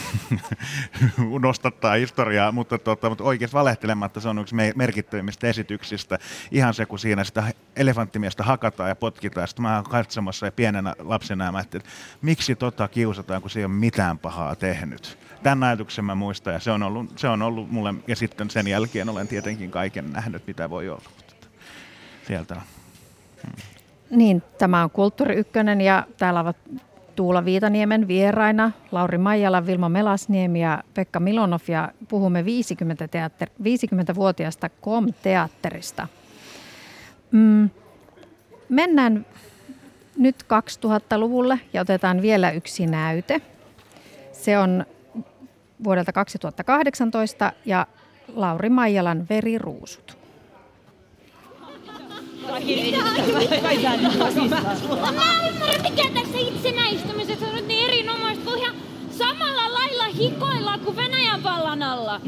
[1.42, 6.18] nostattaa historiaa, mutta, tota, mutta oikeasti valehtelematta se on yksi merkittävimmistä esityksistä.
[6.50, 9.48] Ihan se, kun siinä sitä elefanttimiestä hakataan ja potkitaan.
[9.48, 11.80] Sitten mä oon katsomassa ja pienenä lapsena mä että
[12.22, 15.18] miksi tota kiusataan, kun se ei ole mitään pahaa tehnyt.
[15.42, 18.66] Tämän ajatuksen mä muistan ja se on ollut, se on ollut mulle, ja sitten sen
[18.66, 21.10] jälkeen olen tietenkin kaiken nähnyt, mitä voi olla.
[22.26, 22.81] Sieltä on.
[24.10, 26.56] Niin, tämä on Kulttuuri Ykkönen ja täällä ovat
[27.16, 34.68] Tuula Viitaniemen vieraina, Lauri Maijala, Vilma Melasniemi ja Pekka Milonov ja puhumme 50 teatter, 50-vuotiaasta
[34.68, 36.08] KOM-teatterista.
[37.30, 37.70] Mm,
[38.68, 39.26] mennään
[40.18, 43.40] nyt 2000-luvulle ja otetaan vielä yksi näyte.
[44.32, 44.86] Se on
[45.84, 47.86] vuodelta 2018 ja
[48.34, 50.21] Lauri Maijalan Veriruusut.
[55.16, 58.74] Mä ymmärrän, mikä tässä itsenäistymisessä on nyt niin erinomaista, kun ihan
[59.10, 62.20] samalla lailla hikoillaan kuin Venäjän vallan alla.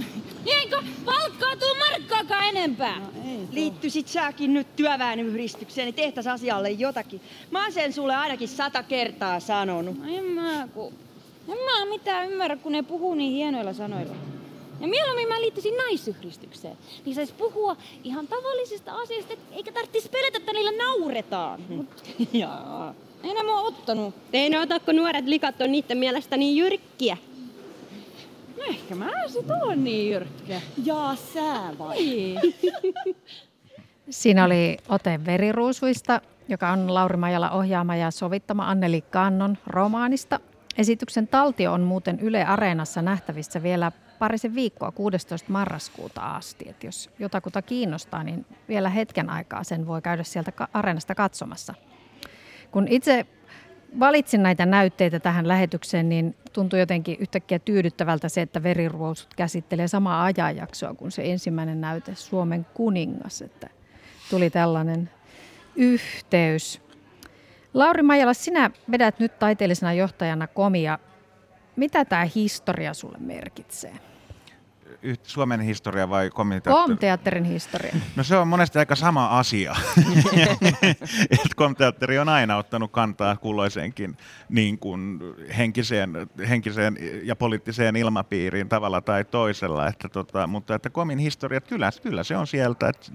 [0.46, 2.98] Eikö palkkaa tuu markkaakaan enempää?
[2.98, 3.06] No,
[3.50, 7.20] Liittyisit säkin nyt työväenyhdistykseen, niin tehtäis asialle jotakin.
[7.50, 9.98] Mä oon sen sulle ainakin sata kertaa sanonut.
[9.98, 10.92] No en mä, ku...
[11.48, 14.14] En mä mitään ymmärrä, kun ne puhuu niin hienoilla sanoilla.
[14.80, 16.76] Ja mieluummin mä liittyisin naisyhdistykseen.
[17.04, 21.60] Niin sais puhua ihan tavallisista asioista, eikä tarvitsisi pelätä, että niillä nauretaan.
[21.68, 21.76] Hmm.
[21.76, 22.94] Mut, jaa.
[23.24, 24.14] Ei ottanut.
[24.32, 27.16] Ei ne ota, kun nuoret likat on niiden mielestä niin jyrkkiä.
[28.56, 30.60] No ehkä mä sit oon niin jyrkkä.
[30.84, 31.96] Jaa, sä vai?
[31.96, 32.40] Niin.
[34.10, 40.40] Siinä oli ote veriruusuista, joka on Lauri Majala ohjaama ja sovittama Anneli Kannon romaanista.
[40.78, 45.52] Esityksen taltio on muuten Yle Areenassa nähtävissä vielä parisen viikkoa 16.
[45.52, 46.68] marraskuuta asti.
[46.68, 51.74] Et jos jotakuta kiinnostaa, niin vielä hetken aikaa sen voi käydä sieltä Areenasta katsomassa.
[52.70, 53.26] Kun itse
[54.00, 60.24] valitsin näitä näytteitä tähän lähetykseen, niin tuntui jotenkin yhtäkkiä tyydyttävältä se, että Veriruusut käsittelee samaa
[60.24, 63.42] ajanjaksoa kuin se ensimmäinen näyte Suomen kuningas.
[63.42, 63.70] Että
[64.30, 65.10] tuli tällainen
[65.76, 66.82] yhteys.
[67.74, 70.98] Lauri Majala, sinä vedät nyt taiteellisena johtajana komia.
[71.76, 73.94] Mitä tämä historia sulle merkitsee?
[75.22, 76.86] Suomen historia vai komiteatteri?
[76.86, 77.94] Komteatterin historia.
[78.16, 79.76] No se on monesti aika sama asia.
[81.56, 84.16] komteatteri on aina ottanut kantaa kulloisenkin
[84.48, 85.20] niin kuin
[85.58, 86.10] henkiseen,
[86.48, 89.88] henkiseen ja poliittiseen ilmapiiriin tavalla tai toisella.
[89.88, 92.88] Että tota, mutta että komin historia, kyllä, kyllä se on sieltä.
[92.88, 93.12] Että,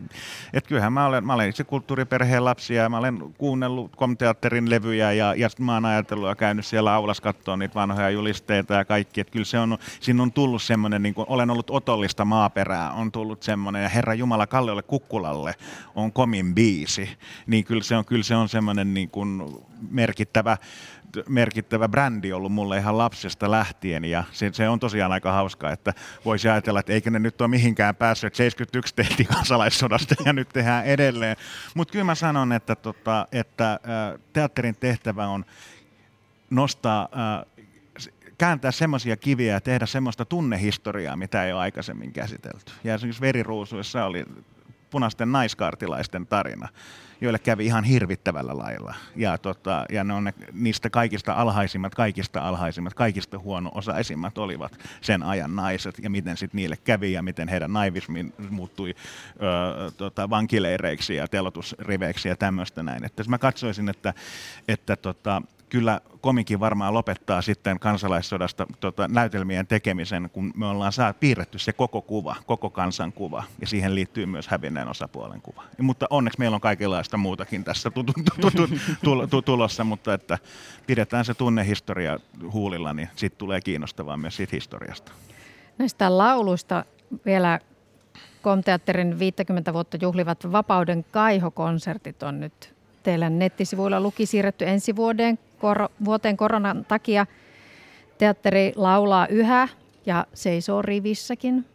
[0.53, 5.11] että kyllähän mä olen, mä olen itse kulttuuriperheen lapsia ja mä olen kuunnellut komteatterin levyjä
[5.11, 9.21] ja, ja mä oon ajatellut ja käynyt siellä aulassa katsoa niitä vanhoja julisteita ja kaikki.
[9.21, 13.11] Että kyllä se on, siinä on tullut semmoinen, niin kuin, olen ollut otollista maaperää on
[13.11, 15.55] tullut semmoinen, ja Herra Jumala Kalleolle Kukkulalle
[15.95, 17.09] on komin biisi,
[17.47, 19.43] niin kyllä se on, kyllä se on semmoinen niin kuin
[19.91, 20.57] merkittävä
[21.29, 25.93] merkittävä brändi ollut mulle ihan lapsesta lähtien ja se, se on tosiaan aika hauska, että
[26.25, 30.85] voisi ajatella, että eikö ne nyt ole mihinkään päässyt, 71 tehtiin kansalaissodasta ja nyt tehdään
[30.85, 31.35] edelleen.
[31.75, 33.79] Mutta kyllä mä sanon, että, tota, että
[34.33, 35.45] teatterin tehtävä on
[36.49, 37.09] nostaa
[38.39, 42.71] kääntää semmoisia kiviä ja tehdä semmoista tunnehistoriaa, mitä ei ole aikaisemmin käsitelty.
[42.83, 44.25] Ja esimerkiksi Veriruusuissa oli
[44.89, 46.67] punaisten naiskaartilaisten tarina,
[47.21, 48.95] joille kävi ihan hirvittävällä lailla.
[49.15, 55.23] Ja, tota, ja ne on ne, niistä kaikista alhaisimmat, kaikista alhaisimmat, kaikista huono-osaisimmat olivat sen
[55.23, 61.15] ajan naiset, ja miten sitten niille kävi, ja miten heidän naivismi muuttui ö, tota, vankileireiksi
[61.15, 63.05] ja telotusriveiksi ja tämmöistä näin.
[63.05, 64.13] Että mä katsoisin, että,
[64.67, 71.13] että tota, kyllä komikin varmaan lopettaa sitten kansalaissodasta tota, näytelmien tekemisen, kun me ollaan saa
[71.13, 75.63] piirretty se koko kuva, koko kansan kuva, ja siihen liittyy myös hävinneen osapuolen kuva.
[75.77, 77.91] Ja, mutta onneksi meillä on kaikenlaista muutakin tässä
[79.45, 80.37] tulossa, mutta että
[80.87, 82.19] pidetään se tunnehistoria
[82.51, 85.11] huulilla, niin sitten tulee kiinnostavaa myös siitä historiasta.
[85.77, 86.85] Näistä lauluista
[87.25, 87.59] vielä
[88.41, 95.89] Komteatterin 50 vuotta juhlivat Vapauden kaihokonsertit on nyt teillä nettisivuilla luki siirretty ensi vuoden kor-
[96.05, 97.25] vuoteen koronan takia.
[98.17, 99.67] Teatteri laulaa yhä
[100.05, 101.65] ja seisoo rivissäkin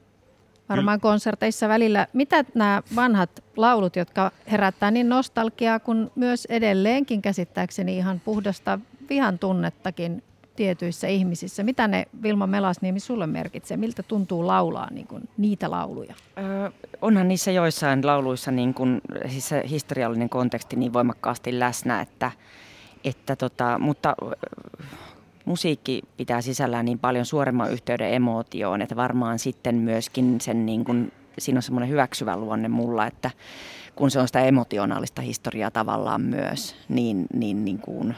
[0.69, 2.07] varmaan konserteissa välillä.
[2.13, 8.79] Mitä nämä vanhat laulut, jotka herättää niin nostalgiaa kuin myös edelleenkin käsittääkseni ihan puhdasta
[9.09, 10.23] vihan tunnettakin
[10.57, 11.63] tietyissä ihmisissä.
[11.63, 13.77] Mitä ne Vilma Melasniemi sulle merkitsee?
[13.77, 16.15] Miltä tuntuu laulaa niin kuin, niitä lauluja?
[16.39, 16.71] Öö,
[17.03, 22.31] onhan niissä joissain lauluissa niin kuin, siis se historiallinen konteksti niin voimakkaasti läsnä, että,
[23.05, 24.17] että tota, mutta
[25.45, 31.13] musiikki pitää sisällään niin paljon suoremman yhteyden emootioon, että varmaan sitten myöskin sen niin kuin,
[31.39, 33.31] siinä on semmoinen hyväksyvä luonne mulla, että
[33.95, 38.15] kun se on sitä emotionaalista historiaa tavallaan myös, niin, niin, niin kuin,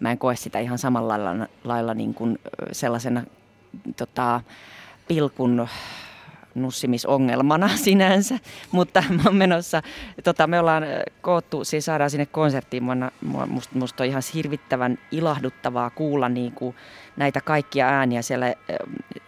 [0.00, 2.38] mä en koe sitä ihan samalla lailla, lailla niin kuin
[2.72, 3.22] sellaisena
[3.96, 4.40] tota,
[5.08, 5.68] pilkun
[6.54, 8.38] nussimisongelmana sinänsä,
[8.72, 9.82] mutta mä oon menossa,
[10.24, 10.84] tota, me ollaan
[11.20, 12.82] koottu, siis saadaan sinne konserttiin,
[13.48, 16.74] musta, musta on ihan hirvittävän ilahduttavaa kuulla niin kuin
[17.16, 18.54] näitä kaikkia ääniä siellä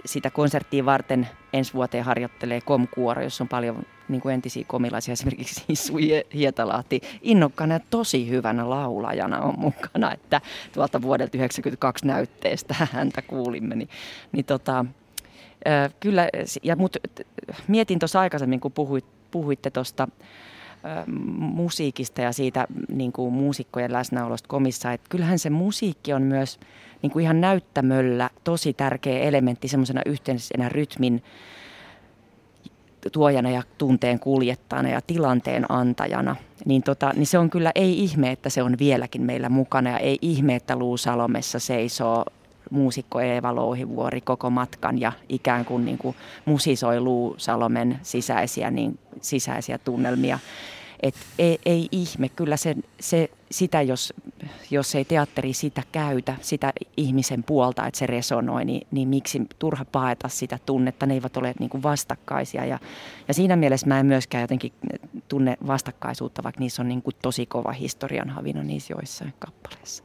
[0.05, 5.64] sitä konserttia varten ensi vuoteen harjoittelee Komkuoro, jossa on paljon niin kuin entisiä komilaisia, esimerkiksi
[5.68, 5.95] Issu
[6.35, 10.41] Hietalahti, innokkaana ja tosi hyvänä laulajana on mukana, että
[10.73, 13.89] tuolta vuodelta 1992 näytteestä häntä kuulimme, niin,
[14.33, 14.85] niin tota,
[16.00, 16.28] kyllä,
[16.62, 16.96] ja mut,
[17.68, 20.08] mietin tuossa aikaisemmin, kun puhuit, puhuitte tuosta
[21.38, 26.61] musiikista ja siitä niin kuin muusikkojen läsnäolosta komissa, että kyllähän se musiikki on myös
[27.02, 31.22] niin kuin ihan näyttämöllä tosi tärkeä elementti semmoisena yhteisenä rytmin
[33.12, 38.30] tuojana ja tunteen kuljettajana ja tilanteen antajana, niin, tota, niin se on kyllä ei ihme,
[38.30, 42.24] että se on vieläkin meillä mukana ja ei ihme, että Luusalomessa seisoo
[42.71, 48.99] muusikko Eeva Louhivuori koko matkan ja ikään kuin, niin kuin musisoi Luu Salomen sisäisiä, niin,
[49.21, 50.39] sisäisiä tunnelmia.
[51.03, 54.12] Et ei, ei ihme, kyllä se, se, sitä, jos,
[54.71, 59.85] jos ei teatteri sitä käytä, sitä ihmisen puolta, että se resonoi, niin, niin miksi turha
[59.85, 62.64] paeta sitä tunnetta, ne eivät ole niin kuin vastakkaisia.
[62.64, 62.79] Ja,
[63.29, 64.73] ja siinä mielessä mä en myöskään jotenkin
[65.29, 70.05] tunne vastakkaisuutta, vaikka niissä on niin kuin tosi kova historian havina niissä joissain kappaleissa.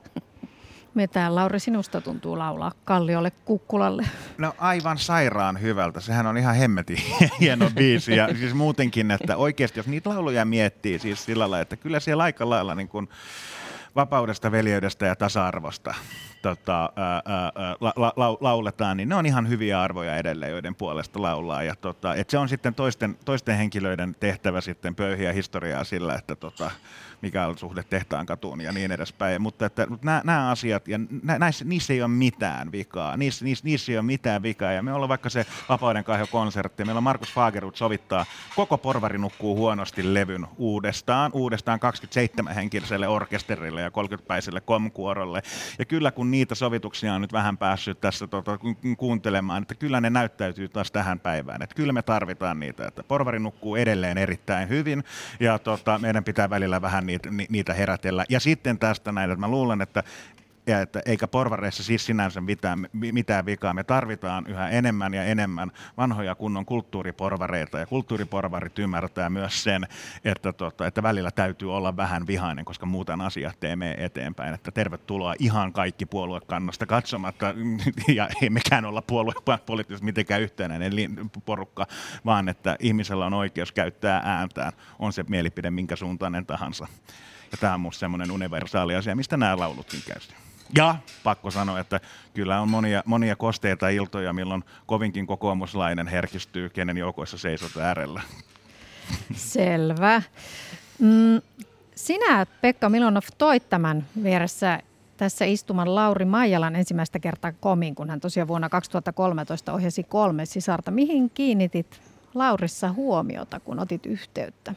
[0.95, 4.05] Mitä Lauri sinusta tuntuu laulaa Kalliolle Kukkulalle?
[4.37, 5.99] No aivan sairaan hyvältä.
[5.99, 6.97] Sehän on ihan hemmetin
[7.39, 8.15] hieno biisi.
[8.15, 12.23] Ja siis muutenkin, että oikeasti jos niitä lauluja miettii siis sillä lailla, että kyllä siellä
[12.23, 13.09] aika lailla niin kuin
[13.95, 15.95] vapaudesta, veljeydestä ja tasa-arvosta
[16.41, 21.21] tota, ää, ää, la, la, lauletaan, niin ne on ihan hyviä arvoja edelleen, joiden puolesta
[21.21, 21.63] laulaa.
[21.63, 26.35] Ja tota, et se on sitten toisten, toisten henkilöiden tehtävä sitten pöyhiä historiaa sillä, että
[26.35, 26.71] tota,
[27.25, 29.41] mikä on suhde tehtaan katuun ja niin edespäin.
[29.41, 30.99] Mutta että, nämä, nämä asiat, ja
[31.39, 33.17] näissä, niissä ei ole mitään vikaa.
[33.17, 34.71] Niissä, niissä, niissä ei ole mitään vikaa.
[34.71, 36.85] Ja me ollaan vaikka se Vapauden konsertti.
[36.85, 41.31] Meillä on Markus Fagerut sovittaa koko Porvari nukkuu huonosti levyn uudestaan.
[41.33, 45.41] Uudestaan 27 henkilöiselle orkesterille ja 30-päiselle komkuorolle.
[45.79, 48.59] Ja kyllä kun niitä sovituksia on nyt vähän päässyt tässä tota,
[48.97, 51.61] kuuntelemaan, että kyllä ne näyttäytyy taas tähän päivään.
[51.61, 52.87] Että kyllä me tarvitaan niitä.
[52.87, 55.03] Että Porvari nukkuu edelleen erittäin hyvin
[55.39, 57.14] ja tota, meidän pitää välillä vähän niitä,
[57.49, 58.25] niitä herätellä.
[58.29, 60.03] Ja sitten tästä näin, että mä luulen, että
[60.67, 63.73] ja että eikä porvareissa siis sinänsä mitään, mitään vikaa.
[63.73, 69.87] Me tarvitaan yhä enemmän ja enemmän vanhoja kunnon kulttuuriporvareita ja kulttuuriporvarit ymmärtää myös sen,
[70.25, 74.53] että, tota, että välillä täytyy olla vähän vihainen, koska muuten asiat ei mene eteenpäin.
[74.53, 77.53] Että tervetuloa ihan kaikki puoluekannasta katsomatta
[78.15, 80.93] ja ei mekään olla puoluepoliittisesti mitenkään yhtenäinen
[81.45, 81.87] porukka,
[82.25, 86.87] vaan että ihmisellä on oikeus käyttää ääntään, on se mielipide minkä suuntainen tahansa.
[87.51, 90.35] Ja tämä on minusta semmoinen universaali asia, mistä nämä laulutkin käyvät.
[90.77, 91.99] Ja pakko sanoa, että
[92.33, 98.21] kyllä on monia, monia kosteita iltoja, milloin kovinkin kokoomuslainen herkistyy, kenen joukoissa seisot äärellä.
[99.35, 100.21] Selvä.
[100.99, 101.41] Mm,
[101.95, 104.79] sinä, Pekka Milonov, toit tämän vieressä
[105.17, 110.91] tässä istuman Lauri Maijalan ensimmäistä kertaa komin, kun hän tosiaan vuonna 2013 ohjasi kolme sisarta.
[110.91, 112.01] Mihin kiinnitit
[112.33, 114.75] Laurissa huomiota, kun otit yhteyttä?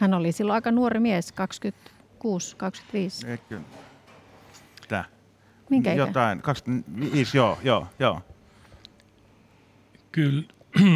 [0.00, 1.34] Hän oli silloin aika nuori mies,
[3.24, 3.28] 26-25.
[3.28, 3.60] Eikö?
[5.74, 6.02] Minkä ikä?
[6.02, 8.20] Jotain, 25, joo, joo, joo.
[10.12, 10.42] Kyllä,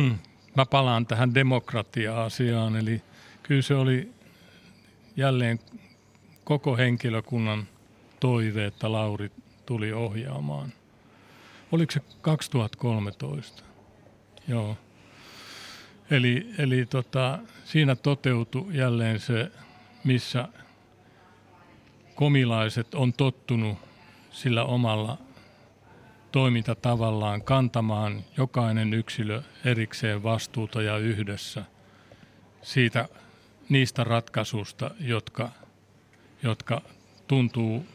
[0.57, 3.03] mä palaan tähän demokratia-asiaan, eli
[3.43, 4.13] kyllä se oli
[5.17, 5.61] jälleen
[6.45, 7.69] koko henkilökunnan
[8.21, 9.31] toive, että Lauri
[9.67, 10.73] tuli ohjaamaan.
[11.73, 13.63] Oliko se 2013?
[14.49, 14.77] Joo.
[16.11, 19.51] Eli, eli tota, siinä toteutui jälleen se,
[20.05, 20.49] missä
[22.15, 23.88] komilaiset on tottunut
[24.31, 25.19] sillä omalla
[26.33, 31.65] toimintatavallaan kantamaan jokainen yksilö erikseen vastuuta ja yhdessä
[32.63, 33.09] siitä
[33.69, 35.51] niistä ratkaisusta, jotka,
[36.43, 36.83] jotka
[37.27, 37.87] tuntuu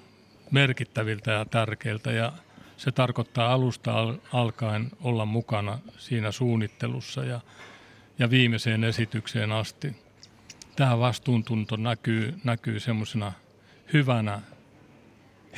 [0.52, 2.32] merkittäviltä ja tärkeiltä ja
[2.78, 3.94] se tarkoittaa alusta
[4.34, 7.40] alkaen olla mukana siinä suunnittelussa ja,
[8.20, 9.96] ja viimeiseen esitykseen asti.
[10.76, 13.32] Tämä vastuuntunto näkyy, näkyy semmoisena
[13.94, 14.42] hyvänä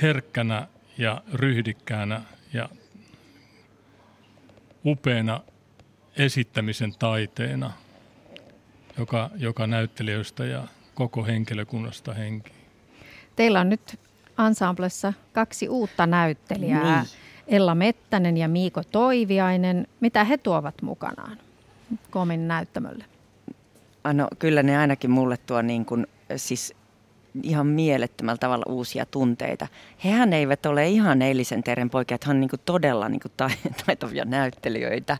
[0.02, 0.68] herkkänä
[0.98, 2.22] ja ryhdikkäänä
[2.54, 2.70] ja
[4.86, 5.42] upeana
[6.18, 7.72] esittämisen taiteena,
[8.98, 12.52] joka, joka näyttelijöistä ja koko henkilökunnasta henki.
[13.36, 14.00] Teillä on nyt
[14.48, 17.06] ensemblessa kaksi uutta näyttelijää, niin.
[17.48, 19.88] Ella Mettänen ja Miiko Toiviainen.
[20.00, 21.38] Mitä he tuovat mukanaan
[22.10, 23.06] Komin näyttämölle?
[24.14, 26.74] No kyllä ne ainakin mulle tuo niin kuin, siis
[27.44, 29.68] ihan mielettömällä tavalla uusia tunteita.
[30.04, 33.22] Hehän eivät ole ihan eilisen teren poikia, että he on niin todella niin
[33.86, 35.18] taitavia näyttelijöitä,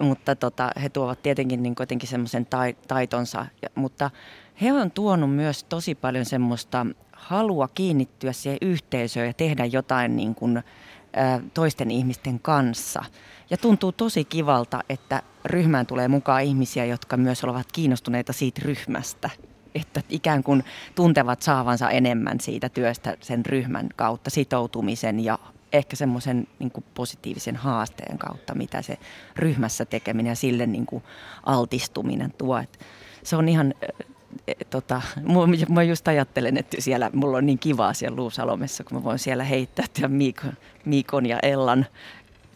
[0.00, 2.46] mutta tota, he tuovat tietenkin niin jotenkin semmoisen
[2.88, 4.10] taitonsa, mutta
[4.62, 10.34] he on tuonut myös tosi paljon semmoista halua kiinnittyä siihen yhteisöön ja tehdä jotain niin
[10.34, 10.62] kuin,
[11.54, 13.04] toisten ihmisten kanssa.
[13.50, 19.30] Ja tuntuu tosi kivalta, että ryhmään tulee mukaan ihmisiä, jotka myös ovat kiinnostuneita siitä ryhmästä
[19.74, 20.64] että ikään kuin
[20.94, 25.38] tuntevat saavansa enemmän siitä työstä sen ryhmän kautta, sitoutumisen ja
[25.72, 28.98] ehkä semmoisen niin positiivisen haasteen kautta, mitä se
[29.36, 31.02] ryhmässä tekeminen ja sille niin kuin
[31.46, 32.58] altistuminen tuo.
[32.58, 32.78] Et
[33.22, 33.74] se on ihan,
[34.48, 35.02] e, tota,
[35.68, 39.44] mä just ajattelen, että siellä mulla on niin kivaa siellä Luusalomessa, kun mä voin siellä
[39.44, 40.52] heittää Miikon,
[40.84, 41.86] Miikon ja Ellan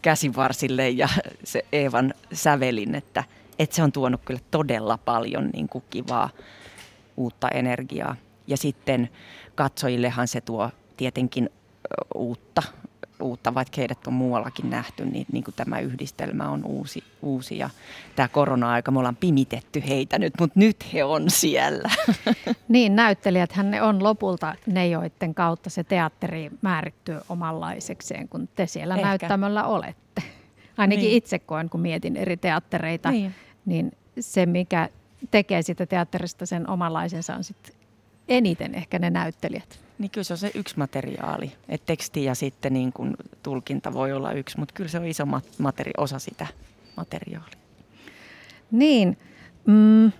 [0.01, 1.09] käsivarsille ja
[1.43, 3.23] se Eevan sävelin, että,
[3.59, 6.29] että se on tuonut kyllä todella paljon niin kuin kivaa
[7.19, 8.15] uutta energiaa.
[8.47, 9.09] Ja sitten
[9.55, 11.49] katsojillehan se tuo tietenkin
[12.15, 12.63] uutta
[13.21, 17.57] uutta, vaikka heidät on muuallakin nähty, niin, niin kuin tämä yhdistelmä on uusi, uusi.
[17.57, 17.69] Ja
[18.15, 21.89] tämä korona-aika, me ollaan pimitetty heitä nyt, mutta nyt he on siellä.
[22.67, 28.95] Niin, näyttelijät ne on lopulta ne, joiden kautta se teatteri määrittyy omanlaisekseen, kun te siellä
[28.95, 29.07] Ehkä.
[29.07, 30.23] näyttämöllä olette.
[30.77, 31.17] Ainakin niin.
[31.17, 34.89] itse koen, kun mietin eri teattereita, niin, niin se, mikä
[35.31, 37.75] tekee sitä teatterista sen omanlaisensa, on sitten
[38.27, 39.79] eniten ehkä ne näyttelijät.
[39.97, 41.51] Niin kyllä se on se yksi materiaali.
[41.69, 45.25] että teksti ja sitten niin kuin tulkinta voi olla yksi, mutta kyllä se on iso
[45.57, 46.47] materi- osa sitä
[46.97, 47.57] materiaalia.
[48.71, 49.17] Niin.
[49.65, 50.11] Mm,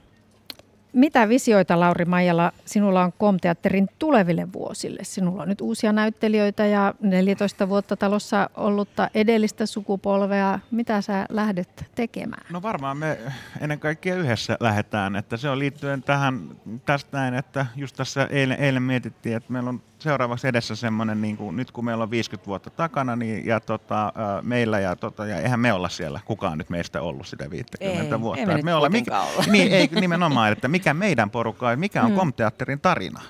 [0.93, 5.03] mitä visioita, Lauri Maijala, sinulla on Komteatterin tuleville vuosille?
[5.03, 10.59] Sinulla on nyt uusia näyttelijöitä ja 14 vuotta talossa ollutta edellistä sukupolvea.
[10.71, 12.45] Mitä sä lähdet tekemään?
[12.49, 13.17] No varmaan me
[13.61, 15.15] ennen kaikkea yhdessä lähdetään.
[15.15, 16.41] Että se on liittyen tähän
[16.85, 21.37] tästä näin, että just tässä eilen, eilen mietittiin, että meillä on seuraavaksi edessä semmoinen, niin
[21.37, 25.37] kuin, nyt kun meillä on 50 vuotta takana, niin ja tota, meillä ja, tota, ja
[25.37, 28.41] eihän me olla siellä kukaan nyt meistä ollut sitä 50 ei, vuotta.
[28.41, 29.43] Ei me, me olla, mikä, olla.
[29.51, 32.17] Niin, ei nimenomaan, että mikä meidän porukka on, mikä on mm.
[32.17, 33.21] Komteatterin tarina.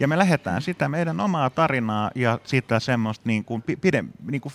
[0.00, 4.52] Ja me lähdetään sitä meidän omaa tarinaa ja sitä semmoista niin kuin, pide, niin kuin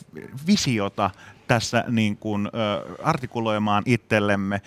[0.48, 1.10] visiota
[1.48, 4.62] tässä niin kuin, ö, artikuloimaan itsellemme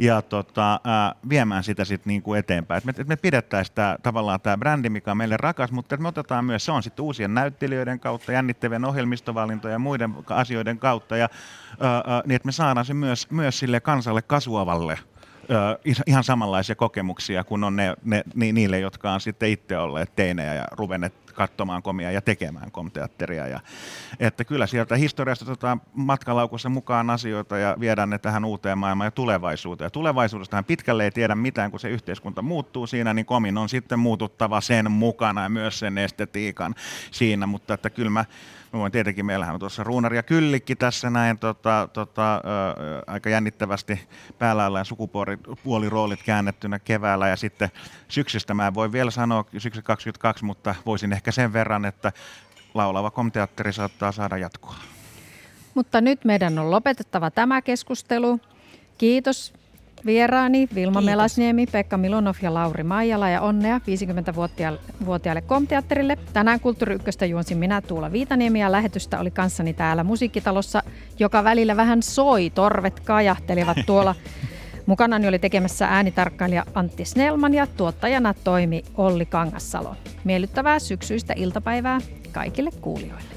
[0.00, 2.78] ja tota, ää, viemään sitä sitten niinku eteenpäin.
[2.78, 6.08] Et me, et me pidettäisiin tää, tavallaan tämä brändi, mikä on meille rakas, mutta me
[6.08, 11.28] otetaan myös, se on sitten uusien näyttelijöiden kautta, jännittävien ohjelmistovalintojen ja muiden asioiden kautta, ja,
[11.80, 14.98] ää, ää, niin että me saadaan se myös, myös sille kansalle kasuavalle
[16.06, 20.64] ihan samanlaisia kokemuksia kuin on ne, ne, niille, jotka on sitten itse olleet teinejä ja
[20.72, 23.46] ruvenneet katsomaan komia ja tekemään komteatteria.
[23.46, 23.60] Ja,
[24.20, 29.10] että kyllä sieltä historiasta otetaan matkalaukussa mukaan asioita ja viedään ne tähän uuteen maailmaan ja
[29.10, 29.86] tulevaisuuteen.
[29.86, 33.98] Ja tulevaisuudestahan pitkälle ei tiedä mitään, kun se yhteiskunta muuttuu siinä, niin komin on sitten
[33.98, 36.74] muututtava sen mukana ja myös sen estetiikan
[37.10, 38.24] siinä, mutta että kyllä mä
[38.72, 42.40] Mä voin tietenkin, meillähän on tuossa Ruunari ja Kyllikki tässä näin tota, tota, ö,
[43.06, 44.00] aika jännittävästi
[44.38, 47.70] päällä sukupuoliroolit käännettynä keväällä ja sitten
[48.08, 52.12] syksystä mä en voi vielä sanoa syksy 22, mutta voisin ehkä sen verran, että
[52.74, 54.74] laulava komteatteri saattaa saada jatkoa.
[55.74, 58.40] Mutta nyt meidän on lopetettava tämä keskustelu.
[58.98, 59.59] Kiitos
[60.06, 61.04] Vieraani Vilma Kiitos.
[61.04, 66.18] Melasniemi, Pekka Milonov ja Lauri Maijala ja onnea 50-vuotiaalle komteatterille.
[66.32, 70.82] Tänään Kulttuuri Ykköstä juonsin minä Tuula Viitaniemi ja lähetystä oli kanssani täällä musiikkitalossa,
[71.18, 74.14] joka välillä vähän soi, torvet kajahtelivat tuolla.
[74.86, 79.96] Mukanani oli tekemässä äänitarkkailija Antti Snellman ja tuottajana toimi Olli Kangassalo.
[80.24, 82.00] Miellyttävää syksyistä iltapäivää
[82.32, 83.29] kaikille kuulijoille.